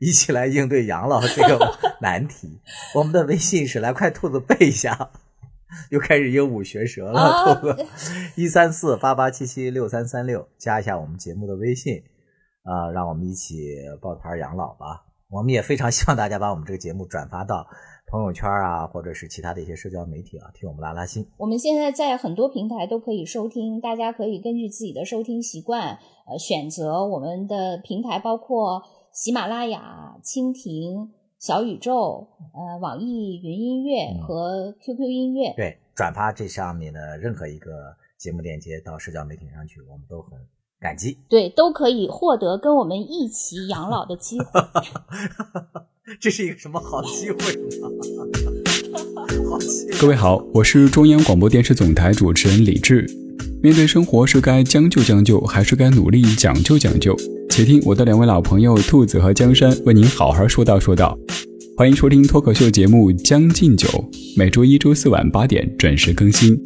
[0.02, 2.58] 一起来应对养老这个 难题。
[2.94, 5.10] 我们的微信是来，快兔子背一下，
[5.90, 7.86] 又开始鹦鹉学舌了，啊兔子
[8.34, 12.02] 一三四八八七七六三三六，加一下我们节目的微信
[12.62, 15.04] 啊、让我们一起抱团养老吧。
[15.30, 17.66] 我们也非常希望大家把我们这个节目转发到
[18.10, 21.24] 朋友圈啊，或者是其他的一些社交媒体啊，替我们拉拉新。
[21.36, 28.82] 我们现在在很多平台都可以收听，大家可以根据自己的收听习惯，呃，选择我们的平台，包括
[29.12, 35.52] 喜马拉雅、蜻蜓、小宇宙、呃，网易云音乐和 QQ 音乐。
[35.56, 40.38] 对，转发这上面的任何一个节目链接到社交媒体上去，我们都很。
[40.80, 44.46] 感激，对，都可以获得跟我们一起养老的机会。
[46.18, 47.68] 这是一个什么好机会呢？
[49.46, 49.58] 好
[50.00, 53.06] 各位好，我是中央广播电视总台主持人李志。
[53.62, 57.14] 面对生活，是该将就将就，还是该努力讲究讲究？
[57.50, 61.18] 且听我的两位老朋友兔子和江山为您好好说道说道。
[61.76, 63.88] 欢迎收听脱口秀节目《将进酒》，
[64.36, 66.56] 每周一、周四晚八点准时更新。